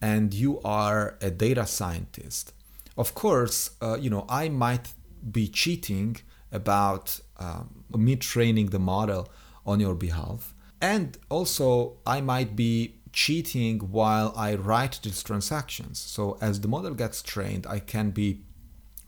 and 0.00 0.32
you 0.32 0.60
are 0.62 1.16
a 1.20 1.30
data 1.30 1.66
scientist, 1.66 2.52
of 2.96 3.14
course, 3.14 3.70
uh, 3.82 3.96
you 4.00 4.10
know, 4.10 4.26
I 4.28 4.48
might 4.48 4.92
be 5.30 5.48
cheating 5.48 6.16
about 6.52 7.20
um, 7.38 7.84
me 7.96 8.16
training 8.16 8.66
the 8.66 8.78
model 8.78 9.28
on 9.64 9.80
your 9.80 9.94
behalf. 9.94 10.54
And 10.80 11.18
also, 11.28 11.98
I 12.06 12.20
might 12.20 12.56
be 12.56 12.96
cheating 13.12 13.80
while 13.80 14.32
I 14.36 14.54
write 14.54 15.00
these 15.02 15.22
transactions. 15.22 15.98
So, 15.98 16.38
as 16.40 16.60
the 16.60 16.68
model 16.68 16.94
gets 16.94 17.22
trained, 17.22 17.66
I 17.66 17.80
can 17.80 18.10
be, 18.10 18.40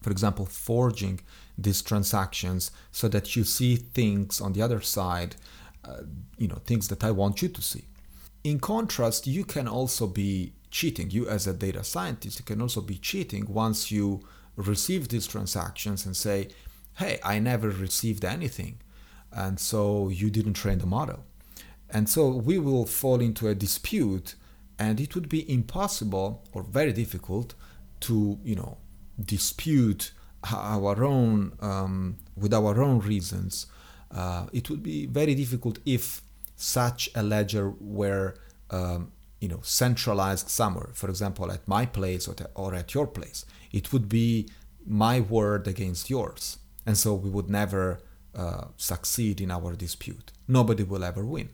for 0.02 0.10
example, 0.10 0.44
forging 0.44 1.20
these 1.56 1.82
transactions 1.82 2.70
so 2.90 3.08
that 3.08 3.36
you 3.36 3.44
see 3.44 3.76
things 3.76 4.40
on 4.40 4.52
the 4.52 4.62
other 4.62 4.80
side 4.80 5.36
uh, 5.84 6.02
you 6.38 6.48
know 6.48 6.60
things 6.64 6.88
that 6.88 7.02
I 7.02 7.10
want 7.10 7.42
you 7.42 7.48
to 7.48 7.62
see. 7.62 7.84
In 8.44 8.60
contrast, 8.60 9.26
you 9.26 9.44
can 9.44 9.68
also 9.68 10.06
be 10.06 10.52
cheating. 10.70 11.10
You 11.10 11.28
as 11.28 11.46
a 11.46 11.52
data 11.52 11.84
scientist, 11.84 12.38
you 12.38 12.44
can 12.44 12.60
also 12.60 12.80
be 12.80 12.98
cheating 12.98 13.46
once 13.48 13.90
you 13.90 14.20
receive 14.56 15.08
these 15.08 15.26
transactions 15.26 16.06
and 16.06 16.16
say, 16.16 16.48
"Hey, 16.94 17.18
I 17.24 17.38
never 17.40 17.68
received 17.68 18.24
anything," 18.24 18.78
and 19.32 19.58
so 19.58 20.08
you 20.08 20.30
didn't 20.30 20.54
train 20.54 20.78
the 20.78 20.86
model. 20.86 21.24
And 21.92 22.08
so 22.08 22.28
we 22.28 22.58
will 22.58 22.86
fall 22.86 23.20
into 23.20 23.48
a 23.48 23.54
dispute, 23.54 24.34
and 24.78 24.98
it 24.98 25.14
would 25.14 25.28
be 25.28 25.48
impossible 25.52 26.42
or 26.52 26.62
very 26.62 26.92
difficult 26.92 27.54
to, 28.00 28.38
you 28.42 28.56
know, 28.56 28.78
dispute 29.22 30.12
our 30.50 31.04
own 31.04 31.52
um, 31.60 32.16
with 32.34 32.54
our 32.54 32.82
own 32.82 32.98
reasons. 33.00 33.66
Uh, 34.10 34.46
it 34.52 34.70
would 34.70 34.82
be 34.82 35.06
very 35.06 35.34
difficult 35.34 35.78
if 35.84 36.22
such 36.56 37.10
a 37.14 37.22
ledger 37.22 37.70
were 37.78 38.34
um, 38.70 39.12
you 39.40 39.48
know 39.48 39.60
centralized 39.62 40.48
somewhere 40.48 40.90
for 40.92 41.08
example 41.10 41.50
at 41.50 41.66
my 41.66 41.84
place 41.84 42.26
or, 42.26 42.34
or 42.54 42.74
at 42.74 42.94
your 42.94 43.06
place. 43.06 43.44
It 43.70 43.92
would 43.92 44.08
be 44.08 44.48
my 44.86 45.20
word 45.20 45.66
against 45.68 46.10
yours. 46.10 46.58
And 46.84 46.98
so 46.98 47.14
we 47.14 47.30
would 47.30 47.48
never 47.48 48.00
uh, 48.34 48.66
succeed 48.76 49.40
in 49.40 49.50
our 49.50 49.74
dispute. 49.74 50.32
Nobody 50.48 50.82
will 50.82 51.04
ever 51.04 51.24
win 51.24 51.50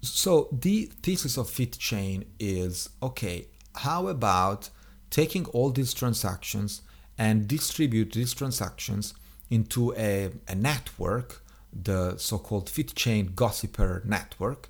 So 0.00 0.48
the 0.52 0.90
thesis 1.02 1.36
of 1.36 1.48
FitChain 1.48 2.26
is 2.38 2.88
okay, 3.02 3.48
how 3.76 4.06
about 4.06 4.70
taking 5.10 5.46
all 5.46 5.70
these 5.70 5.92
transactions 5.94 6.82
and 7.16 7.48
distribute 7.48 8.12
these 8.12 8.32
transactions 8.32 9.14
into 9.50 9.92
a, 9.96 10.30
a 10.46 10.54
network, 10.54 11.42
the 11.72 12.16
so-called 12.16 12.66
FitChain 12.66 13.34
Gossiper 13.34 14.02
network, 14.04 14.68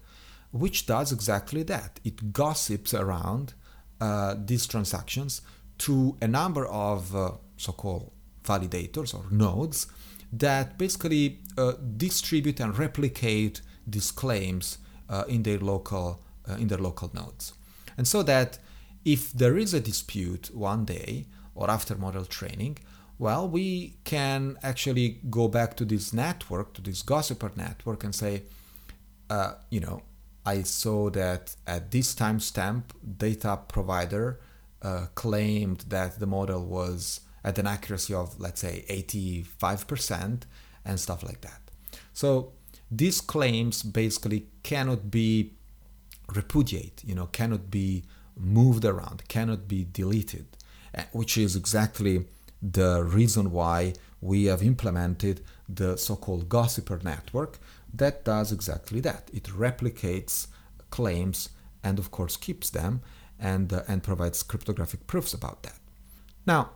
which 0.50 0.86
does 0.86 1.12
exactly 1.12 1.62
that. 1.64 2.00
It 2.04 2.32
gossips 2.32 2.94
around 2.94 3.54
uh, 4.00 4.34
these 4.38 4.66
transactions 4.66 5.42
to 5.78 6.16
a 6.22 6.28
number 6.28 6.66
of 6.66 7.14
uh, 7.14 7.32
so-called 7.56 8.10
validators 8.44 9.14
or 9.14 9.24
nodes 9.30 9.88
that 10.32 10.78
basically 10.78 11.40
uh, 11.58 11.72
distribute 11.96 12.60
and 12.60 12.78
replicate 12.78 13.60
these 13.86 14.10
claims 14.10 14.78
in 15.28 15.42
their 15.42 15.58
local 15.58 16.20
uh, 16.48 16.54
in 16.54 16.68
their 16.68 16.78
local 16.78 17.10
nodes, 17.14 17.52
and 17.96 18.06
so 18.06 18.22
that 18.22 18.58
if 19.04 19.32
there 19.32 19.56
is 19.56 19.74
a 19.74 19.80
dispute 19.80 20.50
one 20.54 20.84
day 20.84 21.26
or 21.54 21.70
after 21.70 21.94
model 21.96 22.24
training, 22.24 22.78
well, 23.18 23.48
we 23.48 23.96
can 24.04 24.56
actually 24.62 25.20
go 25.28 25.48
back 25.48 25.76
to 25.76 25.84
this 25.84 26.12
network, 26.12 26.74
to 26.74 26.82
this 26.82 27.02
gossiper 27.02 27.50
network, 27.56 28.04
and 28.04 28.14
say, 28.14 28.42
uh, 29.28 29.54
you 29.70 29.80
know, 29.80 30.02
I 30.46 30.62
saw 30.62 31.10
that 31.10 31.56
at 31.66 31.90
this 31.90 32.14
timestamp, 32.14 32.84
data 33.18 33.58
provider 33.68 34.40
uh, 34.82 35.06
claimed 35.14 35.80
that 35.88 36.20
the 36.20 36.26
model 36.26 36.64
was 36.64 37.20
at 37.44 37.58
an 37.58 37.66
accuracy 37.66 38.14
of, 38.14 38.38
let's 38.38 38.60
say, 38.60 38.84
85% 38.88 40.42
and 40.84 41.00
stuff 41.00 41.22
like 41.22 41.40
that. 41.40 41.60
So 42.12 42.52
these 42.90 43.20
claims 43.20 43.82
basically 43.82 44.46
cannot 44.62 45.10
be 45.10 45.52
repudiated, 46.34 47.02
you 47.04 47.14
know, 47.14 47.26
cannot 47.26 47.70
be 47.70 48.04
moved 48.36 48.84
around, 48.84 49.26
cannot 49.28 49.68
be 49.68 49.86
deleted, 49.92 50.46
eh, 50.94 51.04
which 51.12 51.36
is 51.36 51.56
exactly 51.56 52.26
the 52.62 53.02
reason 53.04 53.50
why 53.50 53.94
we 54.20 54.44
have 54.44 54.62
implemented 54.62 55.40
the 55.68 55.96
so-called 55.96 56.48
gossiper 56.48 56.98
network 57.02 57.58
that 57.92 58.24
does 58.24 58.52
exactly 58.52 59.00
that. 59.00 59.30
It 59.32 59.44
replicates 59.44 60.48
claims 60.90 61.50
and 61.82 61.98
of 61.98 62.10
course 62.10 62.36
keeps 62.36 62.70
them 62.70 63.02
and, 63.38 63.72
uh, 63.72 63.82
and 63.88 64.02
provides 64.02 64.42
cryptographic 64.42 65.06
proofs 65.06 65.32
about 65.32 65.62
that. 65.62 65.78
Now, 66.46 66.70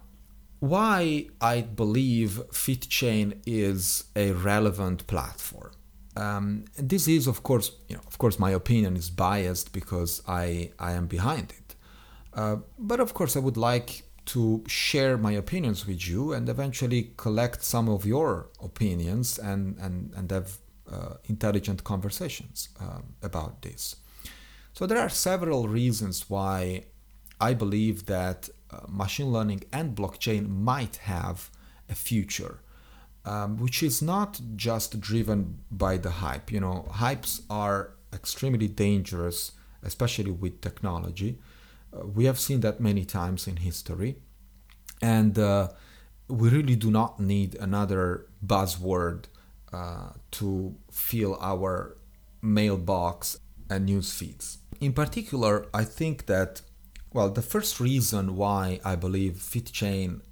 why 0.61 1.26
I 1.40 1.62
believe 1.62 2.40
FitChain 2.52 3.38
is 3.47 4.04
a 4.14 4.33
relevant 4.33 5.07
platform. 5.07 5.73
Um, 6.16 6.64
this 6.76 7.09
is, 7.09 7.26
of 7.26 7.42
course, 7.42 7.73
you 7.88 7.97
know, 7.97 8.02
of 8.07 8.19
course, 8.19 8.38
my 8.38 8.50
opinion 8.50 8.97
is 8.97 9.11
biased 9.11 9.73
because 9.73 10.23
I 10.28 10.73
I 10.78 10.92
am 10.92 11.07
behind 11.07 11.52
it. 11.59 11.75
Uh, 12.35 12.57
but 12.78 13.00
of 13.00 13.14
course, 13.14 13.37
I 13.37 13.40
would 13.40 13.57
like 13.57 14.04
to 14.25 14.62
share 14.69 15.19
my 15.19 15.33
opinions 15.33 15.87
with 15.87 16.07
you 16.09 16.33
and 16.33 16.49
eventually 16.49 17.12
collect 17.16 17.64
some 17.64 17.88
of 17.88 18.04
your 18.04 18.50
opinions 18.61 19.38
and 19.38 19.78
and 19.78 20.12
and 20.16 20.31
have 20.31 20.59
uh, 20.90 21.14
intelligent 21.25 21.83
conversations 21.85 22.69
uh, 22.81 23.00
about 23.23 23.62
this. 23.62 23.97
So 24.73 24.87
there 24.87 24.99
are 24.99 25.09
several 25.09 25.69
reasons 25.69 26.31
why 26.31 26.85
I 27.40 27.54
believe 27.54 28.07
that 28.07 28.49
uh, 28.71 28.81
machine 28.88 29.33
learning 29.33 29.64
and 29.73 29.97
blockchain 29.97 30.49
might 30.49 30.97
have 30.97 31.50
a 31.90 31.95
future, 31.95 32.62
um, 33.25 33.57
which 33.59 33.83
is 33.83 34.02
not 34.02 34.41
just 34.57 35.00
driven 35.00 35.61
by 35.71 35.97
the 35.97 36.11
hype. 36.11 36.50
You 36.50 36.61
know, 36.61 36.87
hypes 36.91 37.43
are 37.49 37.95
extremely 38.12 38.69
dangerous, 38.69 39.52
especially 39.83 40.31
with 40.31 40.61
technology. 40.61 41.38
Uh, 41.93 42.07
we 42.07 42.25
have 42.25 42.38
seen 42.38 42.61
that 42.61 42.81
many 42.81 43.05
times 43.05 43.47
in 43.47 43.57
history, 43.57 44.17
and 45.00 45.38
uh, 45.38 45.68
we 46.29 46.49
really 46.49 46.77
do 46.77 46.90
not 46.90 47.20
need 47.20 47.55
another 47.57 48.27
buzzword 48.44 49.25
uh, 49.73 50.11
to 50.33 50.75
fill 50.90 51.38
our 51.40 51.96
mailbox 52.40 53.38
and 53.70 53.87
news 53.87 54.12
feeds. 54.12 54.59
In 54.81 54.92
particular, 54.92 55.66
I 55.73 55.85
think 55.85 56.27
that 56.27 56.62
well, 57.12 57.29
the 57.29 57.42
first 57.42 57.79
reason 57.79 58.37
why 58.37 58.81
I 58.85 58.96
believe 58.96 59.35
FitChain 59.35 60.23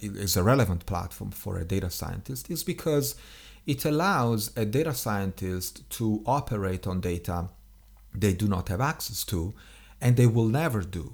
is 0.00 0.36
a 0.36 0.42
relevant 0.42 0.86
platform 0.86 1.30
for 1.30 1.58
a 1.58 1.64
data 1.64 1.90
scientist 1.90 2.50
is 2.50 2.64
because 2.64 3.14
it 3.66 3.84
allows 3.84 4.50
a 4.56 4.64
data 4.64 4.94
scientist 4.94 5.88
to 5.90 6.22
operate 6.26 6.86
on 6.86 7.00
data 7.00 7.48
they 8.14 8.32
do 8.32 8.48
not 8.48 8.68
have 8.68 8.80
access 8.80 9.24
to 9.24 9.54
and 10.00 10.16
they 10.16 10.26
will 10.26 10.46
never 10.46 10.80
do. 10.82 11.12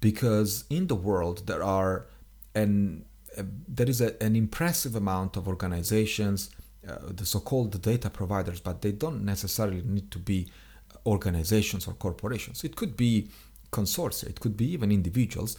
Because 0.00 0.64
in 0.70 0.86
the 0.86 0.94
world 0.94 1.46
there 1.46 1.62
are 1.62 2.06
an 2.54 3.04
uh, 3.36 3.42
there 3.66 3.88
is 3.88 4.00
a, 4.00 4.22
an 4.22 4.36
impressive 4.36 4.94
amount 4.94 5.36
of 5.36 5.48
organizations 5.48 6.50
uh, 6.88 6.98
the 7.08 7.26
so-called 7.26 7.80
data 7.82 8.08
providers 8.10 8.60
but 8.60 8.82
they 8.82 8.92
don't 8.92 9.24
necessarily 9.24 9.82
need 9.82 10.10
to 10.10 10.18
be 10.18 10.48
organizations 11.06 11.86
or 11.86 11.94
corporations. 11.94 12.64
It 12.64 12.76
could 12.76 12.96
be 12.96 13.28
consortia, 13.72 14.28
it 14.28 14.40
could 14.40 14.56
be 14.56 14.70
even 14.72 14.92
individuals 14.92 15.56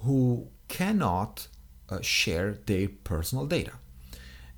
who 0.00 0.48
cannot 0.68 1.46
share 2.00 2.58
their 2.66 2.88
personal 3.04 3.46
data. 3.46 3.72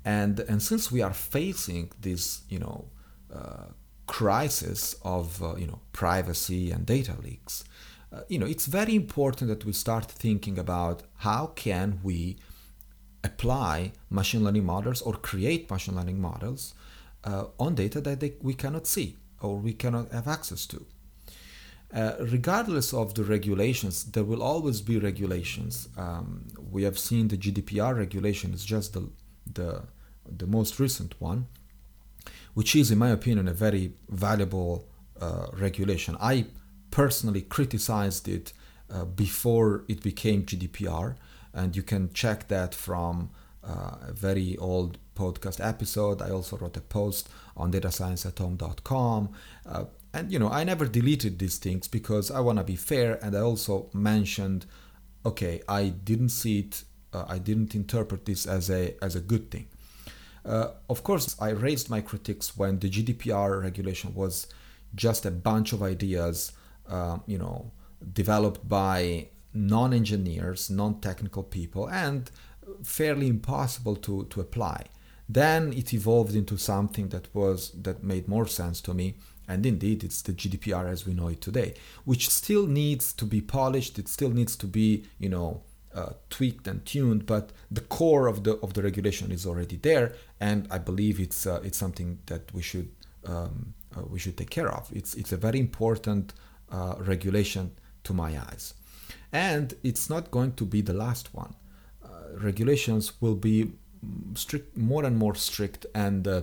And, 0.03 0.39
and 0.39 0.61
since 0.61 0.91
we 0.91 1.01
are 1.01 1.13
facing 1.13 1.91
this, 1.99 2.41
you 2.47 2.59
know, 2.59 2.85
uh, 3.33 3.65
crisis 4.05 4.95
of, 5.03 5.41
uh, 5.41 5.55
you 5.55 5.65
know, 5.65 5.79
privacy 5.91 6.71
and 6.71 6.85
data 6.85 7.15
leaks, 7.21 7.63
uh, 8.13 8.21
you 8.29 8.37
know, 8.37 8.45
it's 8.45 8.67
very 8.67 8.95
important 8.95 9.49
that 9.49 9.65
we 9.65 9.73
start 9.73 10.05
thinking 10.05 10.59
about 10.59 11.03
how 11.17 11.47
can 11.55 11.99
we 12.03 12.37
apply 13.23 13.91
machine 14.09 14.43
learning 14.43 14.65
models 14.65 15.01
or 15.01 15.13
create 15.13 15.69
machine 15.69 15.95
learning 15.95 16.21
models 16.21 16.75
uh, 17.23 17.45
on 17.59 17.73
data 17.73 17.99
that 17.99 18.19
they, 18.19 18.33
we 18.41 18.53
cannot 18.53 18.85
see 18.85 19.17
or 19.41 19.57
we 19.57 19.73
cannot 19.73 20.11
have 20.11 20.27
access 20.27 20.65
to. 20.67 20.85
Uh, 21.93 22.13
regardless 22.19 22.93
of 22.93 23.13
the 23.13 23.23
regulations, 23.23 24.03
there 24.11 24.23
will 24.23 24.43
always 24.43 24.81
be 24.81 24.97
regulations. 24.99 25.87
Um, 25.97 26.47
we 26.71 26.83
have 26.83 26.99
seen 26.99 27.29
the 27.29 27.37
GDPR 27.37 27.97
regulation 27.97 28.53
is 28.53 28.65
just 28.65 28.93
the, 28.93 29.09
the, 29.51 29.83
the 30.29 30.47
most 30.47 30.79
recent 30.79 31.19
one, 31.21 31.47
which 32.53 32.75
is, 32.75 32.91
in 32.91 32.97
my 32.97 33.09
opinion, 33.09 33.47
a 33.47 33.53
very 33.53 33.93
valuable 34.09 34.87
uh, 35.21 35.47
regulation. 35.53 36.17
I 36.19 36.47
personally 36.91 37.41
criticized 37.41 38.27
it 38.27 38.51
uh, 38.89 39.05
before 39.05 39.83
it 39.87 40.01
became 40.01 40.43
GDPR, 40.43 41.15
and 41.53 41.75
you 41.75 41.83
can 41.83 42.11
check 42.13 42.47
that 42.49 42.75
from 42.75 43.29
uh, 43.63 43.95
a 44.09 44.13
very 44.13 44.57
old 44.57 44.97
podcast 45.15 45.65
episode. 45.65 46.21
I 46.21 46.29
also 46.29 46.57
wrote 46.57 46.77
a 46.77 46.81
post 46.81 47.29
on 47.57 47.71
datascienceathome.com. 47.71 49.29
Uh, 49.65 49.85
and 50.15 50.31
you 50.31 50.39
know 50.39 50.49
i 50.49 50.63
never 50.63 50.85
deleted 50.87 51.37
these 51.39 51.57
things 51.57 51.87
because 51.87 52.31
i 52.31 52.39
want 52.39 52.57
to 52.57 52.63
be 52.63 52.75
fair 52.75 53.19
and 53.23 53.35
i 53.35 53.41
also 53.41 53.89
mentioned 53.93 54.65
okay 55.25 55.61
i 55.67 55.89
didn't 55.89 56.29
see 56.29 56.59
it 56.59 56.83
uh, 57.13 57.25
i 57.27 57.37
didn't 57.37 57.75
interpret 57.75 58.25
this 58.25 58.45
as 58.45 58.69
a 58.69 58.95
as 59.01 59.15
a 59.15 59.19
good 59.19 59.51
thing. 59.51 59.67
Uh, 60.45 60.69
of 60.89 61.03
course 61.03 61.35
i 61.39 61.49
raised 61.49 61.89
my 61.89 62.01
critiques 62.01 62.55
when 62.55 62.79
the 62.79 62.89
gdpr 62.89 63.61
regulation 63.61 64.13
was 64.13 64.47
just 64.93 65.25
a 65.25 65.31
bunch 65.31 65.73
of 65.73 65.81
ideas 65.83 66.51
uh, 66.89 67.17
you 67.25 67.37
know 67.37 67.71
developed 68.13 68.67
by 68.69 69.27
non-engineers 69.53 70.69
non-technical 70.69 71.43
people 71.43 71.89
and 71.89 72.29
fairly 72.83 73.27
impossible 73.27 73.95
to 73.95 74.25
to 74.25 74.41
apply. 74.41 74.85
Then 75.27 75.73
it 75.73 75.93
evolved 75.93 76.35
into 76.35 76.57
something 76.57 77.09
that 77.09 77.33
was 77.33 77.71
that 77.81 78.03
made 78.03 78.27
more 78.27 78.47
sense 78.47 78.81
to 78.81 78.93
me 78.93 79.15
and 79.47 79.65
indeed, 79.65 80.03
it's 80.03 80.21
the 80.21 80.33
GDPR 80.33 80.89
as 80.89 81.05
we 81.05 81.13
know 81.13 81.27
it 81.27 81.41
today, 81.41 81.75
which 82.03 82.29
still 82.29 82.67
needs 82.67 83.13
to 83.13 83.25
be 83.25 83.41
polished. 83.41 83.99
It 83.99 84.07
still 84.07 84.29
needs 84.31 84.55
to 84.57 84.67
be, 84.67 85.05
you 85.19 85.29
know, 85.29 85.61
uh, 85.93 86.13
tweaked 86.29 86.67
and 86.67 86.85
tuned. 86.85 87.25
But 87.25 87.51
the 87.71 87.81
core 87.81 88.27
of 88.27 88.43
the 88.43 88.55
of 88.57 88.73
the 88.73 88.83
regulation 88.83 89.31
is 89.31 89.45
already 89.45 89.77
there, 89.77 90.13
and 90.39 90.67
I 90.69 90.77
believe 90.77 91.19
it's 91.19 91.47
uh, 91.47 91.61
it's 91.63 91.77
something 91.77 92.19
that 92.25 92.53
we 92.53 92.61
should 92.61 92.89
um, 93.25 93.73
uh, 93.95 94.01
we 94.09 94.19
should 94.19 94.37
take 94.37 94.49
care 94.49 94.69
of. 94.69 94.89
It's 94.93 95.15
it's 95.15 95.31
a 95.31 95.37
very 95.37 95.59
important 95.59 96.33
uh, 96.71 96.95
regulation 96.99 97.71
to 98.03 98.13
my 98.13 98.37
eyes, 98.37 98.73
and 99.31 99.73
it's 99.83 100.09
not 100.09 100.31
going 100.31 100.53
to 100.53 100.65
be 100.65 100.81
the 100.81 100.93
last 100.93 101.33
one. 101.33 101.55
Uh, 102.03 102.39
regulations 102.39 103.13
will 103.21 103.35
be 103.35 103.71
strict, 104.35 104.77
more 104.77 105.03
and 105.05 105.17
more 105.17 105.35
strict, 105.35 105.85
and 105.95 106.27
uh, 106.27 106.41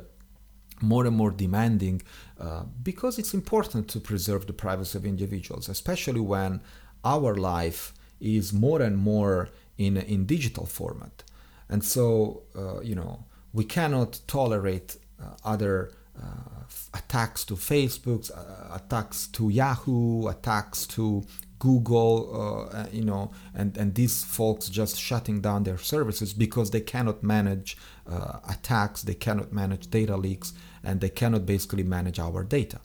more 0.83 1.07
and 1.07 1.17
more 1.17 1.31
demanding 1.31 2.03
uh, 2.41 2.65
because 2.83 3.19
it's 3.19 3.35
important 3.35 3.89
to 3.89 4.01
preserve 4.01 4.47
the 4.47 4.53
privacy 4.53 4.99
of 4.99 5.05
individuals, 5.05 5.69
especially 5.69 6.21
when 6.21 6.61
our 7.05 7.35
life 7.35 7.93
is 8.21 8.53
more 8.53 8.83
and 8.83 8.97
more 8.97 9.49
in, 9.79 9.97
in 9.97 10.27
digital 10.27 10.67
format. 10.67 11.23
And 11.69 11.85
so, 11.85 12.43
uh, 12.57 12.81
you 12.81 12.95
know, 12.95 13.25
we 13.53 13.65
cannot 13.65 14.21
tolerate 14.27 14.97
uh, 15.21 15.37
other 15.45 15.93
uh, 16.21 16.65
attacks 16.95 17.45
to 17.45 17.55
Facebook, 17.55 18.31
uh, 18.31 18.75
attacks 18.75 19.27
to 19.29 19.49
Yahoo, 19.49 20.29
attacks 20.29 20.87
to 20.87 21.25
Google, 21.59 22.69
uh, 22.73 22.87
you 22.93 23.05
know, 23.05 23.31
and, 23.55 23.77
and 23.77 23.95
these 23.95 24.25
folks 24.25 24.69
just 24.69 24.99
shutting 24.99 25.41
down 25.41 25.63
their 25.63 25.79
services 25.79 26.35
because 26.35 26.73
they 26.73 26.81
cannot 26.81 27.23
manage 27.23 27.77
uh, 28.11 28.41
attacks, 28.49 29.03
they 29.03 29.15
cannot 29.15 29.53
manage 29.53 29.89
data 29.89 30.17
leaks, 30.17 30.53
and 30.85 31.01
they 31.01 31.09
cannot 31.09 31.47
basically 31.47 31.83
manage 31.83 32.19
our 32.19 32.45
data. 32.45 32.81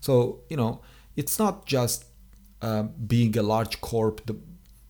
So, 0.00 0.40
you 0.48 0.56
know, 0.56 0.80
it's 1.16 1.38
not 1.38 1.66
just 1.66 2.04
uh, 2.62 2.84
being 3.06 3.36
a 3.36 3.42
large 3.42 3.80
corp, 3.80 4.24
the, 4.26 4.36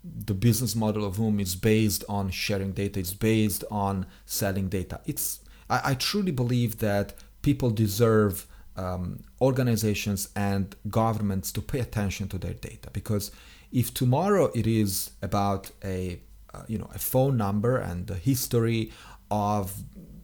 the 0.04 0.34
business 0.34 0.74
model 0.74 1.04
of 1.04 1.16
whom 1.16 1.40
is 1.40 1.54
based 1.54 2.04
on 2.08 2.30
sharing 2.30 2.72
data, 2.72 3.00
it's 3.00 3.14
based 3.14 3.64
on 3.70 4.06
selling 4.26 4.68
data. 4.68 5.00
It's 5.06 5.40
I, 5.70 5.80
I 5.90 5.94
truly 5.94 6.32
believe 6.32 6.78
that 6.78 7.14
people 7.42 7.70
deserve 7.70 8.46
um, 8.76 9.20
organizations 9.40 10.28
and 10.36 10.74
governments 10.88 11.50
to 11.52 11.60
pay 11.60 11.80
attention 11.80 12.28
to 12.28 12.38
their 12.38 12.54
data 12.54 12.90
because 12.92 13.32
if 13.72 13.92
tomorrow 13.92 14.50
it 14.54 14.66
is 14.66 15.10
about 15.20 15.70
a 15.84 16.20
uh, 16.54 16.62
you 16.68 16.78
know 16.78 16.88
a 16.94 16.98
phone 16.98 17.36
number 17.36 17.76
and 17.76 18.06
the 18.06 18.14
history 18.14 18.92
of 19.30 19.74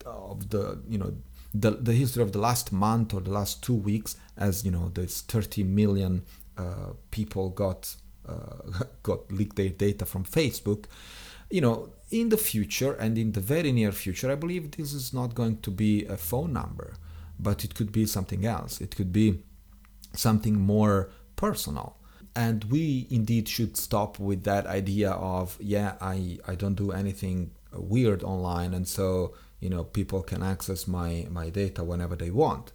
of 0.07 0.51
the 0.51 0.81
you 0.89 0.99
know 0.99 1.13
the, 1.55 1.71
the 1.73 1.93
history 1.93 2.23
of 2.23 2.33
the 2.33 2.39
last 2.39 2.73
month 2.73 3.15
or 3.15 3.21
the 3.21 3.31
last 3.31 3.63
two 3.63 3.75
weeks 3.75 4.17
as 4.37 4.65
you 4.65 4.71
know 4.71 4.91
there's 4.95 5.21
30 5.23 5.63
million 5.63 6.23
uh, 6.59 6.93
people 7.11 7.51
got 7.51 7.95
uh, 8.29 8.85
got 9.03 9.31
leaked 9.31 9.57
their 9.57 9.69
data 9.69 10.05
from 10.05 10.25
facebook 10.25 10.87
you 11.51 11.61
know 11.61 11.91
in 12.11 12.29
the 12.31 12.37
future 12.37 12.93
and 12.95 13.17
in 13.17 13.33
the 13.33 13.41
very 13.41 13.71
near 13.73 13.93
future 13.93 14.31
i 14.31 14.35
believe 14.35 14.73
this 14.73 14.93
is 14.93 15.13
not 15.13 15.35
going 15.35 15.59
to 15.61 15.71
be 15.71 16.05
a 16.07 16.17
phone 16.17 16.53
number 16.53 16.95
but 17.39 17.65
it 17.65 17.75
could 17.75 17.93
be 17.93 18.07
something 18.07 18.45
else. 18.47 18.81
It 18.81 18.95
could 18.97 19.13
be 19.13 19.43
something 20.13 20.59
more 20.61 21.11
personal. 21.37 21.99
And 22.37 22.65
we 22.65 23.07
indeed 23.11 23.49
should 23.49 23.77
stop 23.77 24.19
with 24.19 24.45
that 24.45 24.67
idea 24.67 25.11
of, 25.11 25.57
yeah, 25.61 25.95
I, 26.01 26.39
I 26.47 26.55
don't 26.55 26.75
do 26.75 26.91
anything 26.91 27.53
weird 27.73 28.23
online, 28.23 28.75
and 28.75 28.87
so 28.87 29.35
you 29.61 29.69
know 29.71 29.85
people 29.85 30.23
can 30.23 30.43
access 30.43 30.87
my, 30.87 31.27
my 31.31 31.51
data 31.51 31.83
whenever 31.83 32.17
they 32.17 32.31
want. 32.31 32.73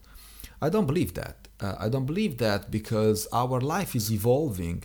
I 0.61 0.69
don't 0.69 0.87
believe 0.87 1.13
that. 1.13 1.47
Uh, 1.59 1.75
I 1.79 1.89
don't 1.89 2.05
believe 2.05 2.37
that 2.37 2.71
because 2.71 3.27
our 3.31 3.59
life 3.61 3.95
is 3.95 4.11
evolving 4.11 4.83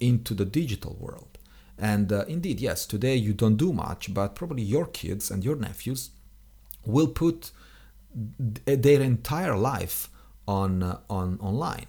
into 0.00 0.34
the 0.34 0.44
digital 0.44 0.96
world. 0.98 1.38
And 1.78 2.12
uh, 2.12 2.24
indeed, 2.26 2.60
yes, 2.60 2.86
today 2.86 3.16
you 3.16 3.32
don't 3.32 3.56
do 3.56 3.72
much, 3.72 4.12
but 4.12 4.34
probably 4.34 4.62
your 4.62 4.86
kids 4.86 5.30
and 5.30 5.44
your 5.44 5.56
nephews 5.56 6.10
will 6.84 7.08
put 7.08 7.52
their 8.14 9.00
entire 9.00 9.56
life 9.56 10.08
on 10.46 10.82
uh, 10.82 10.98
on 11.10 11.38
online 11.40 11.86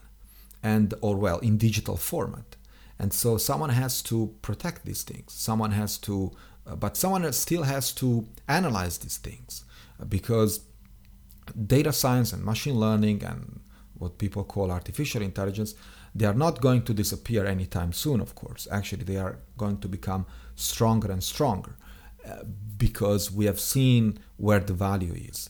and 0.61 0.93
or 1.01 1.15
well 1.15 1.39
in 1.39 1.57
digital 1.57 1.95
format 1.95 2.57
and 2.99 3.13
so 3.13 3.37
someone 3.37 3.69
has 3.69 4.01
to 4.01 4.35
protect 4.41 4.85
these 4.85 5.03
things 5.03 5.31
someone 5.31 5.71
has 5.71 5.97
to 5.97 6.31
but 6.75 6.97
someone 6.97 7.31
still 7.33 7.63
has 7.63 7.91
to 7.93 8.27
analyze 8.47 8.97
these 8.99 9.17
things 9.17 9.63
because 10.07 10.61
data 11.65 11.91
science 11.91 12.33
and 12.33 12.43
machine 12.43 12.79
learning 12.79 13.23
and 13.23 13.59
what 13.97 14.17
people 14.17 14.43
call 14.43 14.71
artificial 14.71 15.21
intelligence 15.21 15.75
they 16.15 16.25
are 16.25 16.33
not 16.33 16.61
going 16.61 16.81
to 16.83 16.93
disappear 16.93 17.45
anytime 17.45 17.93
soon 17.93 18.19
of 18.19 18.35
course. 18.35 18.67
Actually 18.71 19.03
they 19.03 19.17
are 19.17 19.39
going 19.57 19.77
to 19.79 19.87
become 19.87 20.25
stronger 20.55 21.11
and 21.11 21.23
stronger 21.23 21.75
uh, 22.27 22.43
because 22.77 23.31
we 23.31 23.45
have 23.45 23.59
seen 23.59 24.17
where 24.37 24.59
the 24.59 24.73
value 24.73 25.13
is. 25.13 25.49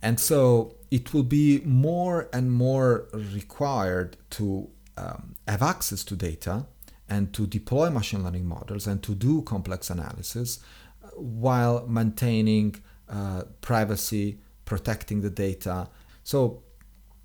And 0.00 0.20
so 0.20 0.76
it 0.90 1.12
will 1.12 1.24
be 1.24 1.60
more 1.64 2.28
and 2.32 2.52
more 2.52 3.08
required 3.12 4.16
to 4.30 4.70
um, 4.96 5.34
have 5.46 5.62
access 5.62 6.04
to 6.04 6.16
data 6.16 6.66
and 7.08 7.32
to 7.34 7.46
deploy 7.46 7.90
machine 7.90 8.22
learning 8.24 8.46
models 8.46 8.86
and 8.86 9.02
to 9.02 9.14
do 9.14 9.42
complex 9.42 9.90
analysis 9.90 10.60
uh, 11.02 11.08
while 11.16 11.86
maintaining 11.86 12.74
uh, 13.08 13.42
privacy, 13.60 14.38
protecting 14.64 15.22
the 15.22 15.30
data. 15.30 15.88
So 16.24 16.62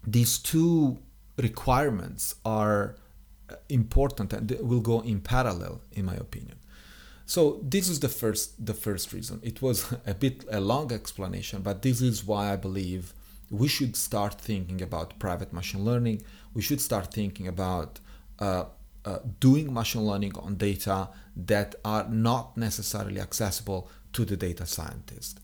these 0.06 0.38
two 0.40 1.00
requirements 1.38 2.36
are 2.46 2.96
uh, 3.50 3.56
important 3.70 4.34
and 4.34 4.52
will 4.62 4.80
go 4.80 5.02
in 5.02 5.20
parallel, 5.22 5.82
in 5.92 6.06
my 6.06 6.16
opinion. 6.16 6.58
So 7.26 7.60
this 7.64 7.88
is 7.88 8.00
the 8.00 8.10
first 8.10 8.66
the 8.66 8.74
first 8.74 9.14
reason. 9.14 9.40
It 9.44 9.62
was 9.62 9.94
a 10.06 10.14
bit 10.14 10.46
a 10.52 10.60
long 10.60 10.92
explanation, 10.92 11.62
but 11.62 11.82
this 11.82 12.02
is 12.02 12.24
why 12.26 12.54
I 12.54 12.56
believe 12.56 13.14
we 13.50 13.68
should 13.68 13.96
start 13.96 14.42
thinking 14.42 14.82
about 14.82 15.20
private 15.20 15.54
machine 15.54 15.84
learning. 15.86 16.24
We 16.54 16.62
should 16.62 16.82
start 16.82 17.14
thinking 17.14 17.48
about 17.48 18.00
uh, 18.40 18.66
uh, 19.06 19.20
doing 19.40 19.74
machine 19.74 20.06
learning 20.06 20.34
on 20.38 20.56
data 20.56 21.10
that 21.36 21.76
are 21.84 22.08
not 22.10 22.58
necessarily 22.58 23.20
accessible 23.20 23.90
to 24.14 24.26
the 24.26 24.38
data 24.38 24.66
scientist. 24.66 25.40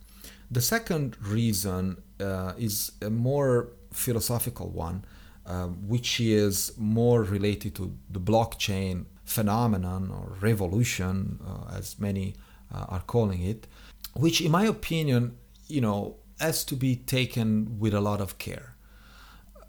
The 0.51 0.61
second 0.61 1.17
reason 1.21 2.01
uh, 2.19 2.53
is 2.57 2.91
a 3.01 3.09
more 3.09 3.69
philosophical 3.91 4.69
one, 4.69 5.05
uh, 5.45 5.67
which 5.67 6.19
is 6.19 6.73
more 6.77 7.23
related 7.23 7.75
to 7.75 7.95
the 8.09 8.19
blockchain 8.19 9.05
phenomenon 9.25 10.09
or 10.11 10.37
revolution, 10.41 11.39
uh, 11.45 11.77
as 11.77 11.99
many 11.99 12.35
uh, 12.73 12.85
are 12.89 13.01
calling 13.01 13.41
it, 13.43 13.67
which, 14.15 14.41
in 14.41 14.51
my 14.51 14.65
opinion, 14.65 15.37
you 15.67 15.81
know, 15.81 16.15
has 16.39 16.63
to 16.65 16.75
be 16.75 16.95
taken 16.95 17.79
with 17.79 17.93
a 17.93 18.01
lot 18.01 18.21
of 18.21 18.37
care. 18.37 18.75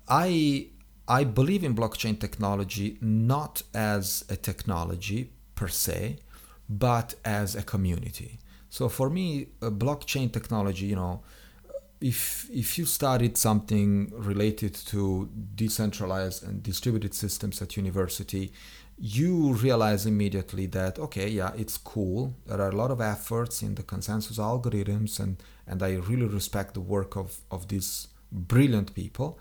I 0.09 0.68
I 1.11 1.25
believe 1.25 1.64
in 1.64 1.75
blockchain 1.75 2.20
technology 2.20 2.96
not 3.01 3.62
as 3.75 4.25
a 4.29 4.37
technology 4.37 5.33
per 5.57 5.66
se, 5.66 6.18
but 6.68 7.16
as 7.25 7.57
a 7.57 7.62
community. 7.62 8.38
So 8.68 8.88
for 8.88 9.11
me, 9.11 9.49
uh, 9.61 9.70
blockchain 9.70 10.33
technology, 10.33 10.87
you 10.87 10.94
know, 10.94 11.23
if 12.01 12.49
if 12.51 12.79
you 12.79 12.87
studied 12.87 13.37
something 13.37 14.12
related 14.14 14.75
to 14.92 15.29
decentralized 15.57 16.44
and 16.46 16.62
distributed 16.62 17.12
systems 17.12 17.61
at 17.61 17.77
university, 17.77 18.53
you 19.01 19.55
realize 19.55 20.07
immediately 20.07 20.66
that 20.66 20.99
okay 20.99 21.27
yeah 21.27 21.53
it's 21.57 21.79
cool 21.79 22.35
there 22.46 22.61
are 22.61 22.68
a 22.68 22.77
lot 22.77 22.90
of 22.90 23.01
efforts 23.01 23.62
in 23.62 23.75
the 23.75 23.83
consensus 23.83 24.37
algorithms 24.37 25.18
and 25.18 25.42
and 25.66 25.83
i 25.83 25.92
really 25.94 26.27
respect 26.27 26.75
the 26.75 26.81
work 26.81 27.16
of 27.16 27.38
of 27.51 27.68
these 27.68 28.09
brilliant 28.31 28.94
people 28.94 29.38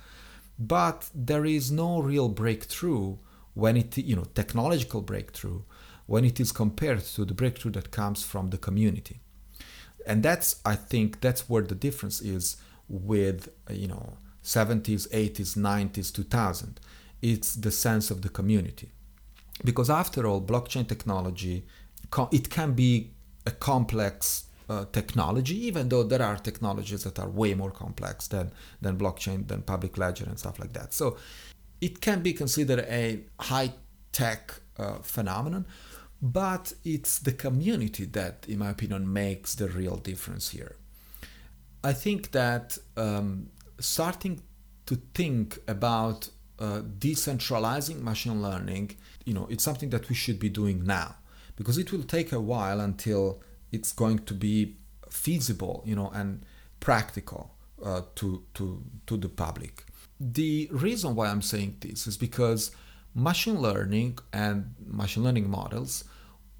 but 0.60 1.10
there 1.16 1.46
is 1.46 1.72
no 1.72 2.02
real 2.02 2.28
breakthrough 2.28 3.18
when 3.54 3.78
it 3.78 3.98
you 3.98 4.16
know 4.16 4.26
technological 4.36 5.02
breakthrough 5.02 5.62
when 6.06 6.26
it 6.26 6.40
is 6.40 6.52
compared 6.52 7.04
to 7.04 7.24
the 7.24 7.34
breakthrough 7.34 7.72
that 7.72 7.92
comes 7.92 8.24
from 8.24 8.50
the 8.50 8.58
community. 8.58 9.20
And 10.06 10.24
that's 10.24 10.60
i 10.66 10.76
think 10.76 11.22
that's 11.22 11.50
where 11.50 11.64
the 11.64 11.76
difference 11.76 12.20
is 12.22 12.58
with 12.88 13.50
you 13.70 13.88
know 13.88 14.18
70s 14.44 15.08
80s 15.10 15.56
90s 15.56 16.14
2000 16.14 16.80
it's 17.22 17.54
the 17.56 17.72
sense 17.72 18.10
of 18.12 18.22
the 18.22 18.30
community. 18.30 18.90
Because 19.64 19.90
after 19.90 20.26
all 20.26 20.42
blockchain 20.42 20.88
technology 20.88 21.66
it 22.32 22.50
can 22.50 22.74
be 22.74 23.12
a 23.46 23.52
complex 23.52 24.46
uh, 24.70 24.86
technology 24.92 25.66
even 25.66 25.90
though 25.90 26.04
there 26.04 26.22
are 26.22 26.38
technologies 26.38 27.04
that 27.04 27.20
are 27.20 27.28
way 27.28 27.54
more 27.54 27.72
complex 27.72 28.28
than 28.28 28.52
than 28.82 28.98
blockchain 28.98 29.48
than 29.48 29.62
public 29.62 29.98
ledger 29.98 30.26
and 30.26 30.38
stuff 30.38 30.60
like 30.60 30.74
that. 30.74 30.94
So 30.94 31.18
it 31.82 32.02
can 32.02 32.22
be 32.22 32.34
considered 32.34 32.80
a 32.80 33.22
high 33.40 33.74
tech 34.12 34.54
uh, 34.78 35.00
phenomenon 35.00 35.66
but 36.22 36.74
it's 36.84 37.20
the 37.20 37.32
community 37.32 38.06
that 38.06 38.46
in 38.48 38.60
my 38.60 38.70
opinion 38.70 39.12
makes 39.12 39.56
the 39.56 39.70
real 39.70 39.96
difference 39.96 40.50
here. 40.50 40.76
I 41.84 41.94
think 41.94 42.32
that 42.32 42.78
um, 42.98 43.50
starting 43.80 44.42
to 44.86 44.96
think 45.14 45.60
about 45.68 46.30
uh, 46.60 46.82
decentralizing 46.82 48.02
machine 48.02 48.42
learning, 48.42 48.98
you 49.24 49.34
know, 49.34 49.48
it's 49.50 49.64
something 49.64 49.90
that 49.92 50.10
we 50.10 50.16
should 50.16 50.40
be 50.40 50.50
doing 50.50 50.84
now 50.84 51.16
because 51.56 51.78
it 51.78 51.92
will 51.94 52.04
take 52.04 52.34
a 52.34 52.40
while 52.40 52.82
until 52.82 53.42
it's 53.72 53.92
going 53.92 54.20
to 54.20 54.34
be 54.34 54.78
feasible, 55.10 55.84
you 55.86 55.96
know, 55.96 56.10
and 56.14 56.44
practical 56.80 57.56
uh, 57.84 58.02
to, 58.16 58.44
to, 58.56 58.84
to 59.08 59.18
the 59.18 59.30
public. 59.30 59.86
The 60.20 60.70
reason 60.72 61.16
why 61.16 61.28
I'm 61.28 61.42
saying 61.42 61.78
this 61.82 62.08
is 62.08 62.18
because 62.18 62.72
machine 63.16 63.60
learning 63.60 64.20
and 64.34 64.76
machine 64.86 65.24
learning 65.24 65.50
models 65.50 66.04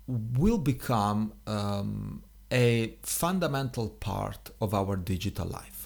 will 0.08 0.58
become 0.58 1.34
um, 1.46 2.24
a 2.52 2.96
fundamental 3.04 3.90
part 3.90 4.50
of 4.60 4.74
our 4.74 4.96
digital 4.96 5.48
life 5.48 5.80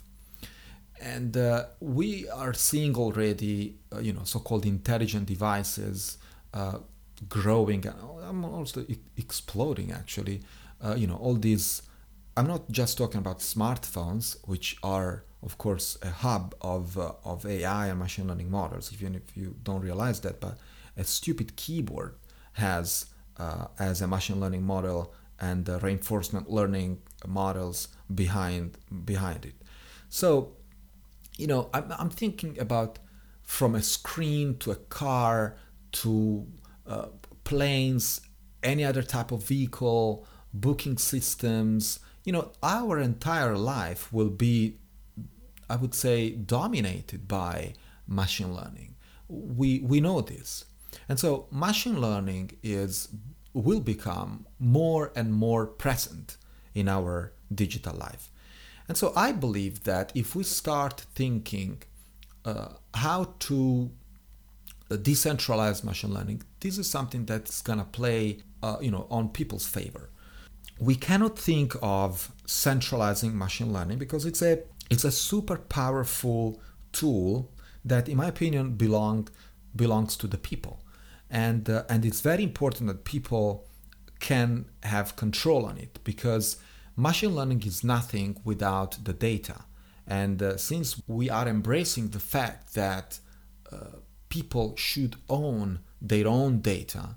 and 1.03 1.35
uh, 1.35 1.65
we 1.81 2.27
are 2.29 2.53
seeing 2.53 2.95
already 2.95 3.75
uh, 3.93 3.99
you 3.99 4.13
know 4.13 4.23
so-called 4.23 4.65
intelligent 4.65 5.25
devices 5.25 6.17
uh, 6.53 6.77
growing 7.27 7.85
i'm 8.27 8.45
also 8.45 8.85
exploding 9.17 9.91
actually 9.91 10.41
uh, 10.83 10.95
you 10.95 11.07
know 11.07 11.15
all 11.15 11.35
these 11.35 11.81
i'm 12.37 12.47
not 12.47 12.69
just 12.71 12.97
talking 12.97 13.19
about 13.19 13.39
smartphones 13.39 14.37
which 14.45 14.77
are 14.83 15.23
of 15.43 15.57
course, 15.57 15.97
a 16.01 16.09
hub 16.09 16.55
of, 16.61 16.97
uh, 16.97 17.13
of 17.25 17.45
AI 17.45 17.87
and 17.87 17.99
machine 17.99 18.27
learning 18.27 18.49
models, 18.49 18.91
even 18.93 19.13
if 19.13 19.35
you 19.35 19.55
don't 19.63 19.81
realize 19.81 20.21
that. 20.21 20.39
But 20.39 20.57
a 20.95 21.03
stupid 21.03 21.55
keyboard 21.55 22.15
has, 22.53 23.07
uh, 23.37 23.67
as 23.77 24.01
a 24.01 24.07
machine 24.07 24.39
learning 24.39 24.63
model 24.63 25.13
and 25.39 25.67
reinforcement 25.83 26.49
learning 26.49 27.01
models 27.27 27.89
behind, 28.13 28.77
behind 29.03 29.45
it. 29.45 29.55
So, 30.09 30.53
you 31.37 31.47
know, 31.47 31.69
I'm, 31.73 31.91
I'm 31.99 32.09
thinking 32.09 32.57
about 32.59 32.99
from 33.41 33.75
a 33.75 33.81
screen 33.81 34.57
to 34.59 34.71
a 34.71 34.75
car 34.75 35.57
to 35.91 36.47
uh, 36.87 37.07
planes, 37.43 38.21
any 38.61 38.85
other 38.85 39.03
type 39.03 39.33
of 39.33 39.43
vehicle, 39.43 40.25
booking 40.53 40.97
systems. 40.97 41.99
You 42.23 42.33
know, 42.33 42.51
our 42.61 42.99
entire 42.99 43.57
life 43.57 44.11
will 44.13 44.29
be, 44.29 44.77
I 45.69 45.75
would 45.75 45.93
say, 45.93 46.31
dominated 46.31 47.27
by 47.27 47.73
machine 48.07 48.53
learning. 48.53 48.95
We, 49.27 49.79
we 49.79 49.99
know 49.99 50.21
this. 50.21 50.65
And 51.09 51.19
so 51.19 51.47
machine 51.51 51.99
learning 51.99 52.51
is 52.61 53.09
will 53.53 53.79
become 53.79 54.45
more 54.59 55.11
and 55.15 55.31
more 55.31 55.65
present 55.67 56.37
in 56.73 56.87
our 56.87 57.33
digital 57.53 57.95
life. 57.95 58.29
And 58.87 58.97
so 58.97 59.13
I 59.15 59.31
believe 59.31 59.83
that 59.83 60.11
if 60.15 60.35
we 60.35 60.43
start 60.43 61.05
thinking 61.13 61.83
uh, 62.43 62.69
how 62.93 63.35
to 63.39 63.91
uh, 64.91 64.95
decentralize 64.95 65.83
machine 65.83 66.13
learning, 66.13 66.43
this 66.59 66.77
is 66.77 66.89
something 66.89 67.25
that's 67.25 67.61
gonna 67.61 67.85
play, 67.85 68.39
uh, 68.61 68.77
you 68.81 68.91
know, 68.91 69.07
on 69.09 69.29
people's 69.29 69.67
favor. 69.67 70.09
We 70.83 70.95
cannot 70.95 71.39
think 71.39 71.75
of 71.81 72.29
centralizing 72.45 73.37
machine 73.37 73.71
learning 73.71 73.99
because 73.99 74.25
it's 74.25 74.41
a 74.41 74.53
it's 74.89 75.05
a 75.05 75.11
super 75.11 75.57
powerful 75.57 76.61
tool 76.91 77.49
that, 77.85 78.09
in 78.09 78.17
my 78.17 78.27
opinion, 78.27 78.65
belong 78.75 79.29
belongs 79.73 80.17
to 80.17 80.27
the 80.27 80.37
people, 80.37 80.75
and 81.29 81.69
uh, 81.69 81.83
and 81.91 82.03
it's 82.03 82.19
very 82.19 82.43
important 82.43 82.87
that 82.89 83.05
people 83.05 83.65
can 84.19 84.65
have 84.83 85.15
control 85.15 85.65
on 85.65 85.77
it 85.77 85.99
because 86.03 86.57
machine 86.97 87.33
learning 87.33 87.63
is 87.65 87.83
nothing 87.83 88.29
without 88.43 88.91
the 89.05 89.13
data. 89.13 89.57
And 90.05 90.41
uh, 90.43 90.57
since 90.57 91.01
we 91.07 91.29
are 91.29 91.47
embracing 91.47 92.09
the 92.09 92.19
fact 92.19 92.73
that 92.73 93.19
uh, 93.71 93.99
people 94.27 94.75
should 94.75 95.15
own 95.29 95.79
their 96.01 96.27
own 96.27 96.59
data, 96.59 97.15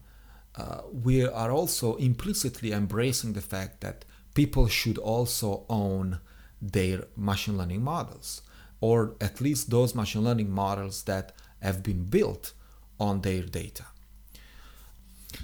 uh, 0.57 0.81
we 0.90 1.27
are 1.27 1.51
also 1.51 1.97
implicitly 1.97 2.73
embracing 2.73 3.35
the 3.35 3.40
fact 3.40 3.81
that 3.81 4.05
people 4.35 4.69
should 4.69 4.99
also 4.99 5.64
own 5.69 6.21
their 6.61 7.05
machine 7.16 7.59
learning 7.59 7.83
models, 7.83 8.42
or 8.81 9.14
at 9.21 9.40
least 9.40 9.71
those 9.71 9.95
machine 9.95 10.25
learning 10.25 10.51
models 10.51 11.03
that 11.05 11.33
have 11.61 11.83
been 11.83 12.05
built 12.05 12.53
on 12.99 13.21
their 13.21 13.42
data. 13.42 13.85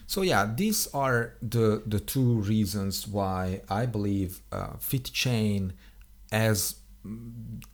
So 0.06 0.22
yeah, 0.22 0.50
these 0.54 0.88
are 0.94 1.34
the 1.42 1.82
the 1.86 2.00
two 2.00 2.40
reasons 2.40 3.06
why 3.06 3.60
I 3.68 3.86
believe 3.86 4.40
uh, 4.50 4.74
FitChain, 4.78 5.72
as 6.30 6.76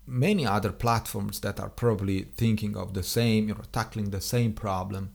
many 0.07 0.47
other 0.47 0.73
platforms 0.73 1.41
that 1.41 1.61
are 1.61 1.69
probably 1.69 2.23
thinking 2.37 2.77
of 2.77 2.95
the 2.95 3.03
same, 3.03 3.49
you 3.49 3.55
know, 3.55 3.65
tackling 3.73 4.11
the 4.11 4.21
same 4.21 4.53
problem, 4.53 5.11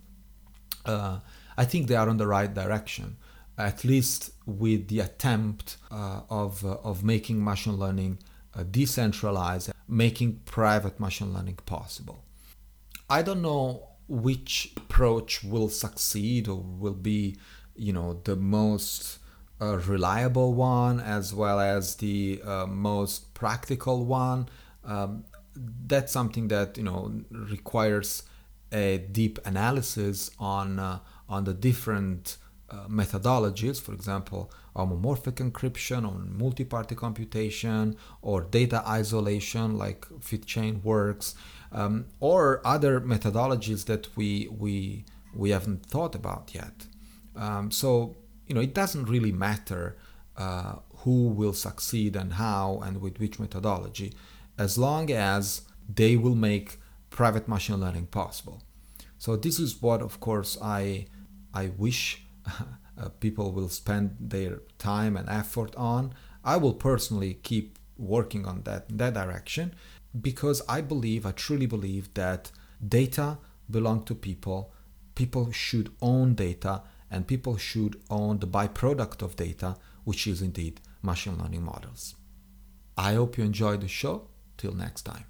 uh, 0.85 1.19
I 1.57 1.65
think 1.65 1.87
they 1.87 1.95
are 1.95 2.09
on 2.09 2.17
the 2.17 2.27
right 2.27 2.53
direction. 2.53 3.17
At 3.57 3.83
least 3.83 4.31
with 4.45 4.87
the 4.87 4.99
attempt 5.01 5.77
uh, 5.91 6.21
of 6.29 6.65
uh, 6.65 6.77
of 6.83 7.03
making 7.03 7.43
machine 7.43 7.77
learning 7.77 8.17
uh, 8.55 8.63
decentralized, 8.63 9.71
making 9.87 10.41
private 10.45 10.99
machine 10.99 11.33
learning 11.33 11.59
possible. 11.65 12.23
I 13.09 13.21
don't 13.21 13.43
know 13.43 13.89
which 14.07 14.73
approach 14.75 15.43
will 15.43 15.69
succeed 15.69 16.47
or 16.47 16.57
will 16.57 16.93
be 16.93 17.37
you 17.75 17.93
know 17.93 18.19
the 18.23 18.35
most 18.35 19.19
uh, 19.61 19.77
reliable 19.77 20.53
one 20.53 20.99
as 20.99 21.33
well 21.33 21.59
as 21.59 21.95
the 21.95 22.41
uh, 22.43 22.65
most 22.65 23.33
practical 23.33 24.05
one 24.05 24.49
um, 24.83 25.23
that's 25.85 26.11
something 26.11 26.47
that 26.47 26.77
you 26.77 26.83
know 26.83 27.21
requires 27.29 28.23
a 28.71 28.97
deep 29.11 29.39
analysis 29.45 30.31
on 30.39 30.79
uh, 30.79 30.99
on 31.29 31.43
the 31.43 31.53
different 31.53 32.37
uh, 32.69 32.87
methodologies 32.87 33.79
for 33.79 33.93
example 33.93 34.51
homomorphic 34.75 35.35
encryption 35.35 36.07
or 36.07 36.17
multi-party 36.17 36.95
computation 36.95 37.95
or 38.21 38.41
data 38.41 38.83
isolation 38.87 39.77
like 39.77 40.07
FitChain 40.19 40.83
works 40.83 41.35
um, 41.71 42.05
or 42.19 42.61
other 42.65 43.01
methodologies 43.01 43.85
that 43.85 44.07
we 44.15 44.47
we 44.49 45.05
we 45.35 45.49
haven't 45.49 45.85
thought 45.85 46.13
about 46.15 46.51
yet. 46.53 46.85
Um, 47.35 47.71
so 47.71 48.15
you 48.47 48.55
know 48.55 48.61
it 48.61 48.73
doesn't 48.73 49.05
really 49.05 49.31
matter 49.31 49.97
uh, 50.37 50.75
who 50.97 51.27
will 51.27 51.53
succeed 51.53 52.15
and 52.15 52.33
how 52.33 52.81
and 52.83 53.01
with 53.01 53.19
which 53.19 53.39
methodology, 53.39 54.13
as 54.57 54.77
long 54.77 55.11
as 55.11 55.61
they 55.93 56.15
will 56.15 56.35
make 56.35 56.79
private 57.09 57.47
machine 57.47 57.79
learning 57.79 58.07
possible. 58.07 58.63
So 59.17 59.35
this 59.35 59.59
is 59.59 59.81
what, 59.81 60.01
of 60.01 60.19
course, 60.19 60.57
I 60.61 61.07
I 61.53 61.71
wish 61.77 62.23
uh, 62.45 63.09
people 63.19 63.51
will 63.51 63.69
spend 63.69 64.17
their 64.19 64.61
time 64.77 65.15
and 65.17 65.29
effort 65.29 65.75
on. 65.75 66.13
I 66.43 66.57
will 66.57 66.73
personally 66.73 67.39
keep 67.43 67.79
working 67.97 68.45
on 68.45 68.63
that 68.63 68.97
that 68.97 69.13
direction 69.13 69.75
because 70.19 70.61
I 70.67 70.81
believe, 70.81 71.25
I 71.25 71.31
truly 71.31 71.65
believe 71.65 72.13
that 72.13 72.51
data 72.85 73.37
belong 73.69 74.03
to 74.05 74.15
people. 74.15 74.73
People 75.15 75.51
should 75.51 75.91
own 76.01 76.33
data 76.33 76.83
and 77.09 77.27
people 77.27 77.57
should 77.57 78.01
own 78.09 78.39
the 78.39 78.47
byproduct 78.47 79.21
of 79.21 79.35
data, 79.35 79.77
which 80.03 80.25
is 80.27 80.41
indeed 80.41 80.81
machine 81.01 81.37
learning 81.37 81.63
models. 81.63 82.15
I 82.97 83.13
hope 83.13 83.37
you 83.37 83.43
enjoyed 83.43 83.81
the 83.81 83.87
show. 83.87 84.27
Till 84.55 84.73
next 84.73 85.01
time. 85.01 85.25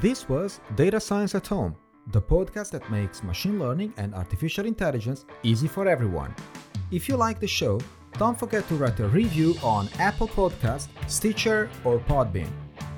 This 0.00 0.28
was 0.28 0.60
Data 0.74 1.00
Science 1.00 1.34
at 1.34 1.46
Home, 1.46 1.74
the 2.08 2.20
podcast 2.20 2.70
that 2.72 2.90
makes 2.90 3.22
machine 3.22 3.58
learning 3.58 3.94
and 3.96 4.14
artificial 4.14 4.66
intelligence 4.66 5.24
easy 5.42 5.68
for 5.68 5.88
everyone. 5.88 6.34
If 6.90 7.08
you 7.08 7.16
like 7.16 7.40
the 7.40 7.46
show, 7.46 7.80
don't 8.18 8.38
forget 8.38 8.68
to 8.68 8.74
write 8.74 9.00
a 9.00 9.08
review 9.08 9.54
on 9.62 9.88
Apple 9.98 10.28
Podcast, 10.28 10.88
Stitcher, 11.08 11.70
or 11.82 11.98
Podbean. 12.00 12.50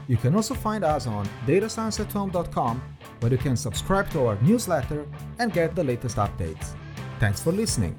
You 0.09 0.17
can 0.17 0.35
also 0.35 0.55
find 0.55 0.83
us 0.83 1.07
on 1.07 1.25
datascienceathome.com 1.47 2.83
where 3.21 3.31
you 3.33 3.39
can 3.39 3.57
subscribe 3.57 4.11
to 4.11 4.27
our 4.27 4.43
newsletter 4.43 5.07
and 5.39 5.53
get 5.53 5.77
the 5.77 5.85
latest 5.85 6.17
updates. 6.17 6.75
Thanks 7.21 7.41
for 7.41 7.53
listening. 7.53 7.97